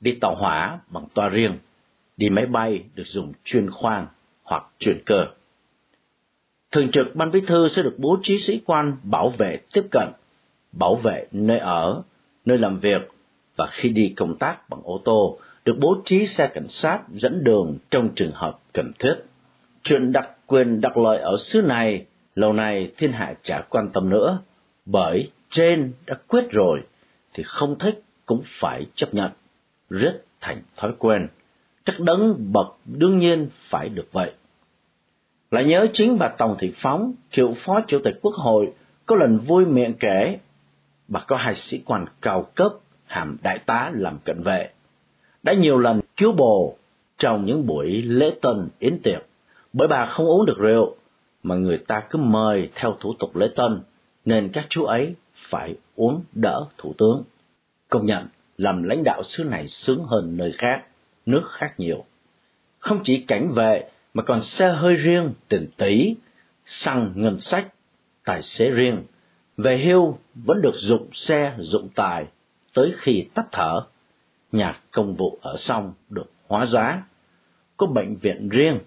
đi 0.00 0.12
tàu 0.20 0.34
hỏa 0.34 0.78
bằng 0.88 1.06
toa 1.14 1.28
riêng, 1.28 1.58
đi 2.16 2.30
máy 2.30 2.46
bay 2.46 2.84
được 2.94 3.06
dùng 3.06 3.32
chuyên 3.44 3.70
khoang 3.70 4.06
hoặc 4.42 4.64
chuyên 4.78 5.02
cơ. 5.06 5.26
Thường 6.70 6.90
trực 6.90 7.16
ban 7.16 7.30
bí 7.30 7.40
thư 7.40 7.68
sẽ 7.68 7.82
được 7.82 7.94
bố 7.98 8.18
trí 8.22 8.38
sĩ 8.38 8.60
quan 8.66 8.96
bảo 9.02 9.28
vệ 9.38 9.58
tiếp 9.72 9.84
cận, 9.90 10.08
bảo 10.72 10.94
vệ 10.94 11.26
nơi 11.32 11.58
ở, 11.58 12.02
nơi 12.44 12.58
làm 12.58 12.78
việc 12.78 13.08
và 13.56 13.66
khi 13.70 13.88
đi 13.88 14.14
công 14.16 14.36
tác 14.38 14.68
bằng 14.68 14.80
ô 14.84 15.00
tô 15.04 15.38
được 15.64 15.76
bố 15.78 15.96
trí 16.04 16.26
xe 16.26 16.46
cảnh 16.46 16.68
sát 16.68 17.00
dẫn 17.08 17.44
đường 17.44 17.78
trong 17.90 18.08
trường 18.14 18.32
hợp 18.34 18.58
cần 18.72 18.92
thiết. 18.98 19.14
Chuyện 19.82 20.12
đặc 20.12 20.30
quyền 20.46 20.80
đặc 20.80 20.96
lợi 20.96 21.18
ở 21.18 21.36
xứ 21.38 21.62
này 21.62 22.06
lâu 22.34 22.52
nay 22.52 22.92
thiên 22.96 23.12
hạ 23.12 23.34
chả 23.42 23.60
quan 23.70 23.90
tâm 23.92 24.10
nữa, 24.10 24.42
bởi 24.86 25.30
trên 25.50 25.92
đã 26.06 26.14
quyết 26.28 26.50
rồi 26.50 26.82
thì 27.34 27.42
không 27.42 27.78
thích 27.78 28.02
cũng 28.26 28.42
phải 28.44 28.86
chấp 28.94 29.14
nhận, 29.14 29.30
rất 29.90 30.22
thành 30.40 30.62
thói 30.76 30.92
quen. 30.98 31.28
Chắc 31.84 32.00
đấng 32.00 32.52
bậc 32.52 32.66
đương 32.84 33.18
nhiên 33.18 33.48
phải 33.52 33.88
được 33.88 34.12
vậy. 34.12 34.32
Lại 35.50 35.64
nhớ 35.64 35.86
chính 35.92 36.18
bà 36.18 36.28
Tòng 36.28 36.56
Thị 36.58 36.72
Phóng, 36.76 37.14
cựu 37.32 37.54
phó 37.54 37.80
chủ 37.86 37.98
tịch 38.04 38.18
quốc 38.22 38.34
hội, 38.34 38.72
có 39.06 39.16
lần 39.16 39.38
vui 39.38 39.66
miệng 39.66 39.94
kể, 40.00 40.38
bà 41.08 41.20
có 41.20 41.36
hai 41.36 41.54
sĩ 41.54 41.82
quan 41.84 42.04
cao 42.22 42.50
cấp, 42.54 42.72
hàm 43.06 43.36
đại 43.42 43.58
tá 43.58 43.90
làm 43.94 44.18
cận 44.24 44.42
vệ, 44.42 44.70
đã 45.44 45.52
nhiều 45.52 45.78
lần 45.78 46.00
cứu 46.16 46.32
bồ 46.32 46.76
trong 47.18 47.44
những 47.44 47.66
buổi 47.66 48.02
lễ 48.02 48.32
tân 48.42 48.68
yến 48.78 49.02
tiệc, 49.02 49.26
bởi 49.72 49.88
bà 49.88 50.06
không 50.06 50.26
uống 50.26 50.46
được 50.46 50.58
rượu, 50.58 50.96
mà 51.42 51.54
người 51.54 51.78
ta 51.78 52.02
cứ 52.10 52.18
mời 52.18 52.70
theo 52.74 52.96
thủ 53.00 53.14
tục 53.18 53.36
lễ 53.36 53.48
tân, 53.56 53.80
nên 54.24 54.48
các 54.52 54.66
chú 54.68 54.84
ấy 54.84 55.14
phải 55.34 55.74
uống 55.94 56.22
đỡ 56.32 56.64
thủ 56.78 56.94
tướng. 56.98 57.22
Công 57.88 58.06
nhận, 58.06 58.26
làm 58.58 58.82
lãnh 58.82 59.04
đạo 59.04 59.22
xứ 59.24 59.44
này 59.44 59.68
sướng 59.68 60.04
hơn 60.04 60.36
nơi 60.36 60.52
khác, 60.52 60.84
nước 61.26 61.42
khác 61.50 61.74
nhiều. 61.78 62.04
Không 62.78 63.00
chỉ 63.04 63.20
cảnh 63.20 63.52
vệ, 63.52 63.90
mà 64.14 64.22
còn 64.22 64.42
xe 64.42 64.72
hơi 64.72 64.94
riêng, 64.94 65.32
tiền 65.48 65.68
tỷ, 65.76 66.14
xăng 66.66 67.12
ngân 67.14 67.40
sách, 67.40 67.68
tài 68.24 68.42
xế 68.42 68.70
riêng, 68.70 69.02
về 69.56 69.78
hưu 69.78 70.18
vẫn 70.34 70.62
được 70.62 70.74
dụng 70.74 71.08
xe 71.12 71.54
dụng 71.58 71.88
tài 71.94 72.26
tới 72.74 72.92
khi 72.96 73.28
tắt 73.34 73.46
thở. 73.52 73.80
Nhà 74.54 74.80
công 74.90 75.14
vụ 75.14 75.38
ở 75.42 75.56
xong 75.56 75.92
được 76.08 76.32
hóa 76.48 76.66
giá, 76.66 77.02
có 77.76 77.86
bệnh 77.86 78.16
viện 78.16 78.48
riêng, 78.48 78.78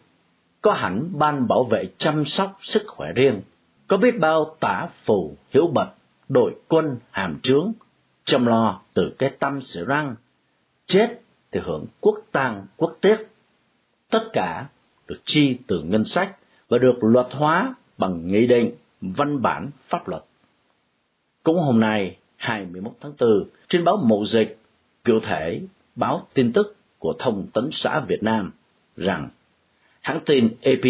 có 0.61 0.73
hẳn 0.73 1.09
ban 1.13 1.47
bảo 1.47 1.63
vệ 1.63 1.89
chăm 1.97 2.25
sóc 2.25 2.57
sức 2.61 2.83
khỏe 2.87 3.11
riêng, 3.13 3.41
có 3.87 3.97
biết 3.97 4.11
bao 4.19 4.55
tả 4.59 4.87
phù 5.03 5.35
hiểu 5.53 5.67
bật, 5.67 5.87
đội 6.29 6.55
quân 6.67 6.97
hàm 7.11 7.39
trướng, 7.43 7.71
chăm 8.25 8.45
lo 8.45 8.81
từ 8.93 9.15
cái 9.17 9.29
tâm 9.39 9.61
sửa 9.61 9.85
răng, 9.85 10.15
chết 10.85 11.21
thì 11.51 11.59
hưởng 11.63 11.85
quốc 11.99 12.15
tang 12.31 12.65
quốc 12.77 12.91
tiết, 13.01 13.27
Tất 14.09 14.29
cả 14.33 14.65
được 15.07 15.19
chi 15.25 15.57
từ 15.67 15.81
ngân 15.81 16.05
sách 16.05 16.37
và 16.69 16.77
được 16.77 16.95
luật 17.01 17.27
hóa 17.31 17.75
bằng 17.97 18.27
nghị 18.27 18.47
định, 18.47 18.71
văn 19.01 19.41
bản 19.41 19.69
pháp 19.87 20.07
luật. 20.07 20.23
Cũng 21.43 21.59
hôm 21.59 21.79
nay, 21.79 22.17
21 22.35 22.93
tháng 23.01 23.13
4, 23.19 23.43
trên 23.67 23.83
báo 23.83 23.97
Mậu 23.97 24.25
Dịch, 24.25 24.57
cụ 25.07 25.19
thể 25.19 25.61
báo 25.95 26.27
tin 26.33 26.53
tức 26.53 26.75
của 26.99 27.13
Thông 27.19 27.47
tấn 27.53 27.69
xã 27.71 27.99
Việt 27.99 28.23
Nam 28.23 28.51
rằng 28.97 29.29
hãng 30.01 30.19
tin 30.25 30.49
AP 30.63 30.85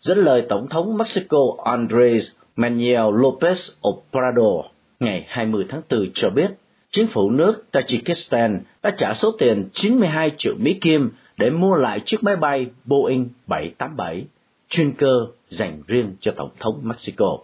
dẫn 0.00 0.18
lời 0.18 0.46
Tổng 0.48 0.68
thống 0.68 0.96
Mexico 0.96 1.38
Andres 1.64 2.30
Manuel 2.56 3.14
López 3.14 3.70
Obrador 3.88 4.66
ngày 5.00 5.24
20 5.28 5.64
tháng 5.68 5.82
4 5.90 6.06
cho 6.14 6.30
biết, 6.30 6.50
chính 6.90 7.06
phủ 7.06 7.30
nước 7.30 7.64
Tajikistan 7.72 8.58
đã 8.82 8.90
trả 8.90 9.14
số 9.14 9.32
tiền 9.38 9.68
92 9.72 10.30
triệu 10.36 10.54
Mỹ 10.58 10.74
Kim 10.74 11.10
để 11.36 11.50
mua 11.50 11.74
lại 11.74 12.00
chiếc 12.00 12.22
máy 12.22 12.36
bay 12.36 12.66
Boeing 12.84 13.28
787 13.46 14.24
chuyên 14.68 14.92
cơ 14.92 15.26
dành 15.48 15.82
riêng 15.86 16.16
cho 16.20 16.32
Tổng 16.36 16.50
thống 16.58 16.80
Mexico. 16.82 17.38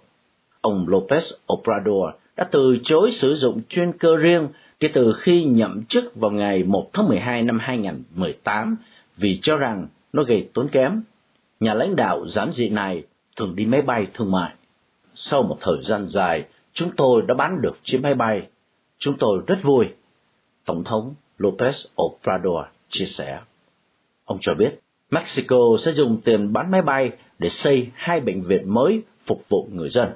Ông 0.61 0.87
López 0.89 1.35
Obrador 1.53 2.15
đã 2.37 2.45
từ 2.45 2.79
chối 2.83 3.11
sử 3.11 3.35
dụng 3.35 3.61
chuyên 3.69 3.93
cơ 3.93 4.17
riêng 4.17 4.49
kể 4.81 4.89
từ 4.89 5.13
khi 5.13 5.45
nhậm 5.45 5.85
chức 5.85 6.15
vào 6.15 6.31
ngày 6.31 6.65
1 6.65 6.91
tháng 6.93 7.09
12 7.09 7.43
năm 7.43 7.59
2018 7.59 8.77
vì 9.17 9.39
cho 9.43 9.57
rằng 9.57 9.89
nó 10.13 10.23
gây 10.23 10.49
tốn 10.55 10.69
kém. 10.69 11.03
Nhà 11.61 11.75
lãnh 11.75 11.97
đạo 11.97 12.27
giản 12.29 12.53
dị 12.53 12.69
này 12.69 13.05
thường 13.37 13.57
đi 13.57 13.67
máy 13.67 13.83
bay 13.83 14.07
thương 14.15 14.31
mại. 14.31 14.55
Sau 15.15 15.43
một 15.43 15.59
thời 15.61 15.83
gian 15.83 16.09
dài, 16.09 16.45
chúng 16.73 16.91
tôi 16.97 17.23
đã 17.23 17.35
bán 17.35 17.63
được 17.63 17.79
chiếc 17.83 17.99
máy 18.03 18.15
bay. 18.15 18.47
Chúng 18.99 19.15
tôi 19.19 19.43
rất 19.47 19.63
vui. 19.63 19.87
Tổng 20.65 20.85
thống 20.85 21.15
Lopez 21.39 21.87
Obrador 22.03 22.65
chia 22.89 23.05
sẻ. 23.05 23.41
Ông 24.25 24.39
cho 24.41 24.55
biết, 24.55 24.81
Mexico 25.11 25.77
sẽ 25.81 25.93
dùng 25.93 26.21
tiền 26.25 26.53
bán 26.53 26.71
máy 26.71 26.83
bay 26.83 27.13
để 27.39 27.49
xây 27.49 27.91
hai 27.95 28.21
bệnh 28.21 28.43
viện 28.43 28.75
mới 28.75 29.03
phục 29.27 29.49
vụ 29.49 29.69
người 29.73 29.89
dân. 29.91 30.09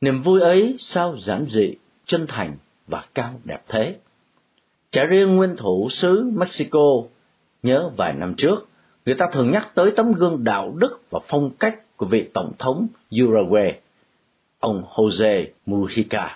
Niềm 0.00 0.22
vui 0.22 0.40
ấy 0.40 0.76
sao 0.78 1.16
giản 1.18 1.46
dị, 1.48 1.74
chân 2.06 2.26
thành 2.28 2.56
và 2.88 3.04
cao 3.14 3.34
đẹp 3.44 3.62
thế. 3.68 3.96
Chả 4.90 5.04
riêng 5.04 5.36
nguyên 5.36 5.56
thủ 5.56 5.88
xứ 5.90 6.30
Mexico, 6.34 7.02
nhớ 7.62 7.90
vài 7.96 8.12
năm 8.12 8.34
trước, 8.36 8.68
người 9.06 9.14
ta 9.14 9.26
thường 9.32 9.50
nhắc 9.50 9.68
tới 9.74 9.90
tấm 9.96 10.12
gương 10.12 10.44
đạo 10.44 10.72
đức 10.76 11.00
và 11.10 11.20
phong 11.28 11.50
cách 11.50 11.96
của 11.96 12.06
vị 12.06 12.30
Tổng 12.34 12.52
thống 12.58 12.86
Uruguay, 13.22 13.80
ông 14.58 14.84
Jose 14.94 15.46
Mujica. 15.66 16.28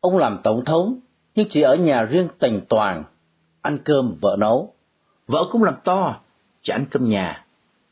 Ông 0.00 0.18
làm 0.18 0.40
Tổng 0.42 0.64
thống 0.64 0.98
nhưng 1.34 1.48
chỉ 1.48 1.60
ở 1.60 1.76
nhà 1.76 2.02
riêng 2.02 2.28
tành 2.38 2.60
toàn, 2.68 3.04
ăn 3.60 3.78
cơm 3.84 4.16
vợ 4.20 4.36
nấu. 4.38 4.74
Vợ 5.26 5.44
cũng 5.50 5.62
làm 5.62 5.74
to, 5.84 6.20
chỉ 6.62 6.72
ăn 6.72 6.86
cơm 6.90 7.08
nhà, 7.08 7.44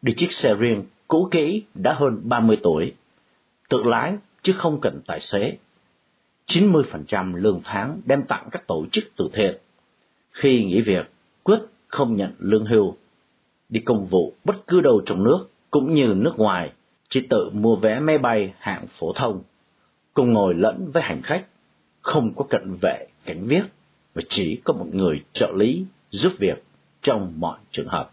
đi 0.02 0.14
chiếc 0.16 0.32
xe 0.32 0.54
riêng 0.54 0.84
cũ 1.08 1.28
kỹ 1.30 1.62
đã 1.74 1.92
hơn 1.92 2.20
30 2.24 2.58
tuổi, 2.62 2.94
tự 3.68 3.82
lái 3.82 4.14
chứ 4.42 4.52
không 4.52 4.80
cần 4.80 5.00
tài 5.06 5.20
xế. 5.20 5.56
90% 6.50 7.36
lương 7.36 7.60
tháng 7.64 8.00
đem 8.04 8.22
tặng 8.22 8.48
các 8.52 8.66
tổ 8.66 8.86
chức 8.92 9.04
từ 9.16 9.28
thiện. 9.32 9.56
Khi 10.30 10.64
nghỉ 10.64 10.80
việc, 10.80 11.10
quyết 11.42 11.58
không 11.88 12.16
nhận 12.16 12.32
lương 12.38 12.66
hưu. 12.66 12.96
Đi 13.68 13.80
công 13.80 14.06
vụ 14.06 14.34
bất 14.44 14.66
cứ 14.66 14.80
đâu 14.80 15.02
trong 15.06 15.24
nước 15.24 15.50
cũng 15.70 15.94
như 15.94 16.14
nước 16.16 16.32
ngoài, 16.36 16.70
chỉ 17.08 17.20
tự 17.20 17.50
mua 17.50 17.76
vé 17.76 18.00
máy 18.00 18.18
bay 18.18 18.52
hạng 18.58 18.86
phổ 18.98 19.12
thông, 19.12 19.42
cùng 20.14 20.32
ngồi 20.32 20.54
lẫn 20.54 20.90
với 20.92 21.02
hành 21.02 21.22
khách, 21.22 21.44
không 22.00 22.34
có 22.36 22.44
cận 22.50 22.76
vệ, 22.82 23.06
cảnh 23.24 23.46
viết, 23.46 23.62
và 24.14 24.22
chỉ 24.28 24.60
có 24.64 24.72
một 24.72 24.86
người 24.92 25.24
trợ 25.32 25.52
lý 25.56 25.84
giúp 26.10 26.32
việc 26.38 26.64
trong 27.02 27.32
mọi 27.36 27.58
trường 27.70 27.88
hợp. 27.88 28.10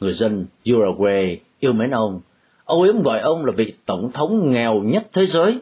Người 0.00 0.12
dân 0.12 0.46
Uruguay 0.72 1.40
yêu 1.60 1.72
mến 1.72 1.90
ông, 1.90 2.20
Âu 2.64 2.82
Yếm 2.82 3.02
gọi 3.02 3.20
ông 3.20 3.44
là 3.44 3.52
vị 3.52 3.74
tổng 3.86 4.12
thống 4.12 4.50
nghèo 4.50 4.82
nhất 4.82 5.08
thế 5.12 5.26
giới. 5.26 5.58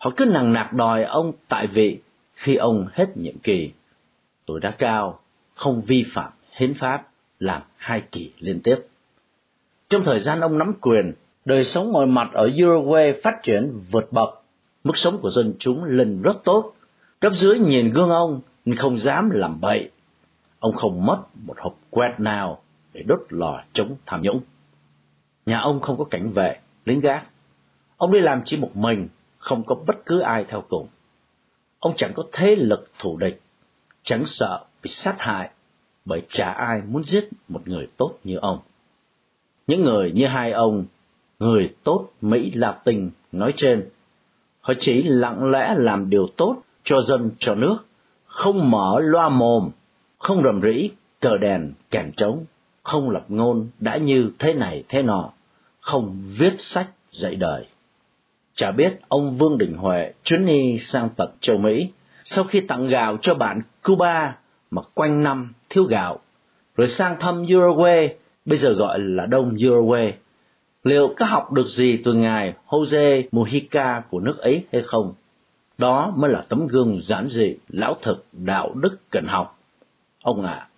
Họ 0.00 0.10
cứ 0.16 0.24
nằng 0.24 0.52
nặc 0.52 0.72
đòi 0.72 1.02
ông 1.02 1.32
tại 1.48 1.66
vị 1.66 2.00
khi 2.34 2.56
ông 2.56 2.86
hết 2.92 3.16
nhiệm 3.16 3.38
kỳ. 3.38 3.72
Tuổi 4.46 4.60
đã 4.60 4.70
cao, 4.70 5.20
không 5.54 5.82
vi 5.82 6.04
phạm 6.12 6.32
hiến 6.52 6.74
pháp, 6.74 7.08
làm 7.38 7.62
hai 7.76 8.02
kỳ 8.12 8.32
liên 8.38 8.60
tiếp. 8.60 8.76
Trong 9.90 10.04
thời 10.04 10.20
gian 10.20 10.40
ông 10.40 10.58
nắm 10.58 10.72
quyền, 10.80 11.12
đời 11.44 11.64
sống 11.64 11.92
mọi 11.92 12.06
mặt 12.06 12.28
ở 12.32 12.50
Uruguay 12.62 13.12
phát 13.22 13.42
triển 13.42 13.80
vượt 13.90 14.12
bậc, 14.12 14.42
mức 14.84 14.98
sống 14.98 15.18
của 15.18 15.30
dân 15.30 15.54
chúng 15.58 15.84
lên 15.84 16.22
rất 16.22 16.44
tốt. 16.44 16.74
Cấp 17.20 17.32
dưới 17.34 17.58
nhìn 17.58 17.90
gương 17.90 18.10
ông 18.10 18.40
nhưng 18.64 18.76
không 18.76 18.98
dám 18.98 19.30
làm 19.30 19.60
bậy. 19.60 19.90
Ông 20.58 20.76
không 20.76 21.06
mất 21.06 21.22
một 21.34 21.58
hộp 21.58 21.78
quẹt 21.90 22.20
nào 22.20 22.62
để 22.92 23.02
đốt 23.02 23.20
lò 23.28 23.62
chống 23.72 23.96
tham 24.06 24.22
nhũng. 24.22 24.40
Nhà 25.46 25.58
ông 25.58 25.80
không 25.80 25.98
có 25.98 26.04
cảnh 26.04 26.32
vệ, 26.32 26.56
lính 26.84 27.00
gác. 27.00 27.26
Ông 27.96 28.12
đi 28.12 28.20
làm 28.20 28.42
chỉ 28.44 28.56
một 28.56 28.76
mình, 28.76 29.08
không 29.40 29.64
có 29.64 29.74
bất 29.74 30.06
cứ 30.06 30.20
ai 30.20 30.44
theo 30.44 30.64
cùng. 30.68 30.86
Ông 31.78 31.94
chẳng 31.96 32.12
có 32.14 32.22
thế 32.32 32.56
lực 32.56 32.90
thù 32.98 33.16
địch, 33.16 33.40
chẳng 34.02 34.26
sợ 34.26 34.64
bị 34.82 34.90
sát 34.90 35.14
hại, 35.18 35.50
bởi 36.04 36.22
chả 36.28 36.50
ai 36.50 36.82
muốn 36.88 37.04
giết 37.04 37.28
một 37.48 37.68
người 37.68 37.88
tốt 37.96 38.14
như 38.24 38.36
ông. 38.36 38.58
Những 39.66 39.84
người 39.84 40.12
như 40.12 40.26
hai 40.26 40.52
ông, 40.52 40.84
người 41.38 41.74
tốt 41.84 42.08
Mỹ 42.20 42.50
Latin 42.54 43.10
nói 43.32 43.52
trên, 43.56 43.88
họ 44.60 44.74
chỉ 44.78 45.02
lặng 45.02 45.50
lẽ 45.50 45.74
làm 45.78 46.10
điều 46.10 46.26
tốt 46.36 46.56
cho 46.84 47.02
dân 47.02 47.30
cho 47.38 47.54
nước, 47.54 47.76
không 48.26 48.70
mở 48.70 49.00
loa 49.00 49.28
mồm, 49.28 49.70
không 50.18 50.42
rầm 50.42 50.60
rĩ, 50.62 50.90
cờ 51.20 51.38
đèn, 51.38 51.72
kèn 51.90 52.12
trống, 52.16 52.44
không 52.82 53.10
lập 53.10 53.24
ngôn 53.28 53.68
đã 53.78 53.96
như 53.96 54.30
thế 54.38 54.52
này 54.52 54.84
thế 54.88 55.02
nọ, 55.02 55.30
không 55.80 56.16
viết 56.38 56.60
sách 56.60 56.88
dạy 57.10 57.36
đời. 57.36 57.66
Chả 58.60 58.70
biết 58.70 59.00
ông 59.08 59.36
Vương 59.36 59.58
Đình 59.58 59.74
Huệ 59.74 60.12
chuyến 60.24 60.46
đi 60.46 60.78
sang 60.78 61.08
tận 61.16 61.30
châu 61.40 61.58
Mỹ, 61.58 61.88
sau 62.24 62.44
khi 62.44 62.60
tặng 62.60 62.86
gạo 62.86 63.16
cho 63.22 63.34
bạn 63.34 63.60
Cuba 63.82 64.36
mà 64.70 64.82
quanh 64.94 65.22
năm 65.22 65.52
thiếu 65.70 65.84
gạo, 65.84 66.18
rồi 66.76 66.88
sang 66.88 67.16
thăm 67.20 67.42
Uruguay, 67.42 68.14
bây 68.44 68.58
giờ 68.58 68.72
gọi 68.72 68.98
là 68.98 69.26
Đông 69.26 69.56
Uruguay. 69.66 70.14
Liệu 70.84 71.14
có 71.16 71.26
học 71.26 71.52
được 71.52 71.66
gì 71.66 71.96
từ 72.04 72.14
ngài 72.14 72.54
Jose 72.68 73.22
Mujica 73.32 74.00
của 74.10 74.20
nước 74.20 74.38
ấy 74.38 74.64
hay 74.72 74.82
không? 74.82 75.14
Đó 75.78 76.12
mới 76.16 76.30
là 76.30 76.44
tấm 76.48 76.66
gương 76.66 77.00
giản 77.02 77.28
dị, 77.28 77.56
lão 77.68 77.96
thực, 78.02 78.26
đạo 78.32 78.74
đức 78.74 78.96
cần 79.10 79.26
học. 79.26 79.58
Ông 80.22 80.42
ạ, 80.42 80.52
à, 80.52 80.69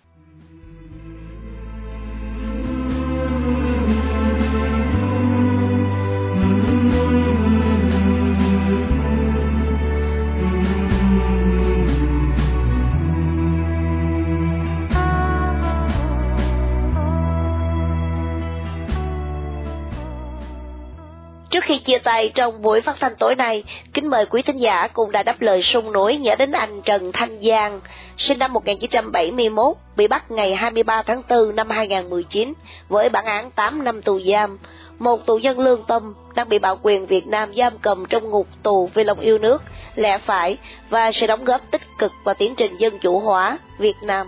Trước 21.63 21.67
khi 21.67 21.79
chia 21.79 21.97
tay 21.97 22.31
trong 22.35 22.61
buổi 22.61 22.81
phát 22.81 22.99
thanh 22.99 23.15
tối 23.15 23.35
nay, 23.35 23.63
kính 23.93 24.09
mời 24.09 24.25
quý 24.25 24.41
thính 24.41 24.57
giả 24.57 24.87
cùng 24.87 25.11
đã 25.11 25.23
đáp 25.23 25.41
lời 25.41 25.61
sung 25.61 25.91
nối 25.91 26.17
nhớ 26.17 26.35
đến 26.35 26.51
anh 26.51 26.81
Trần 26.81 27.11
Thanh 27.11 27.39
Giang, 27.43 27.81
sinh 28.17 28.39
năm 28.39 28.53
1971, 28.53 29.75
bị 29.95 30.07
bắt 30.07 30.31
ngày 30.31 30.55
23 30.55 31.01
tháng 31.01 31.21
4 31.29 31.55
năm 31.55 31.69
2019 31.69 32.53
với 32.89 33.09
bản 33.09 33.25
án 33.25 33.51
8 33.51 33.83
năm 33.83 34.01
tù 34.01 34.19
giam. 34.19 34.57
Một 34.99 35.25
tù 35.25 35.37
nhân 35.37 35.59
lương 35.59 35.83
tâm 35.83 36.13
đang 36.35 36.49
bị 36.49 36.59
bảo 36.59 36.79
quyền 36.81 37.05
Việt 37.05 37.27
Nam 37.27 37.55
giam 37.55 37.77
cầm 37.77 38.05
trong 38.05 38.29
ngục 38.29 38.47
tù 38.63 38.89
vì 38.93 39.03
lòng 39.03 39.19
yêu 39.19 39.37
nước, 39.37 39.63
lẽ 39.95 40.17
phải 40.17 40.57
và 40.89 41.11
sẽ 41.11 41.27
đóng 41.27 41.45
góp 41.45 41.61
tích 41.71 41.81
cực 41.97 42.11
vào 42.23 42.35
tiến 42.35 42.55
trình 42.55 42.77
dân 42.77 42.99
chủ 42.99 43.19
hóa 43.19 43.57
Việt 43.77 43.97
Nam. 44.01 44.27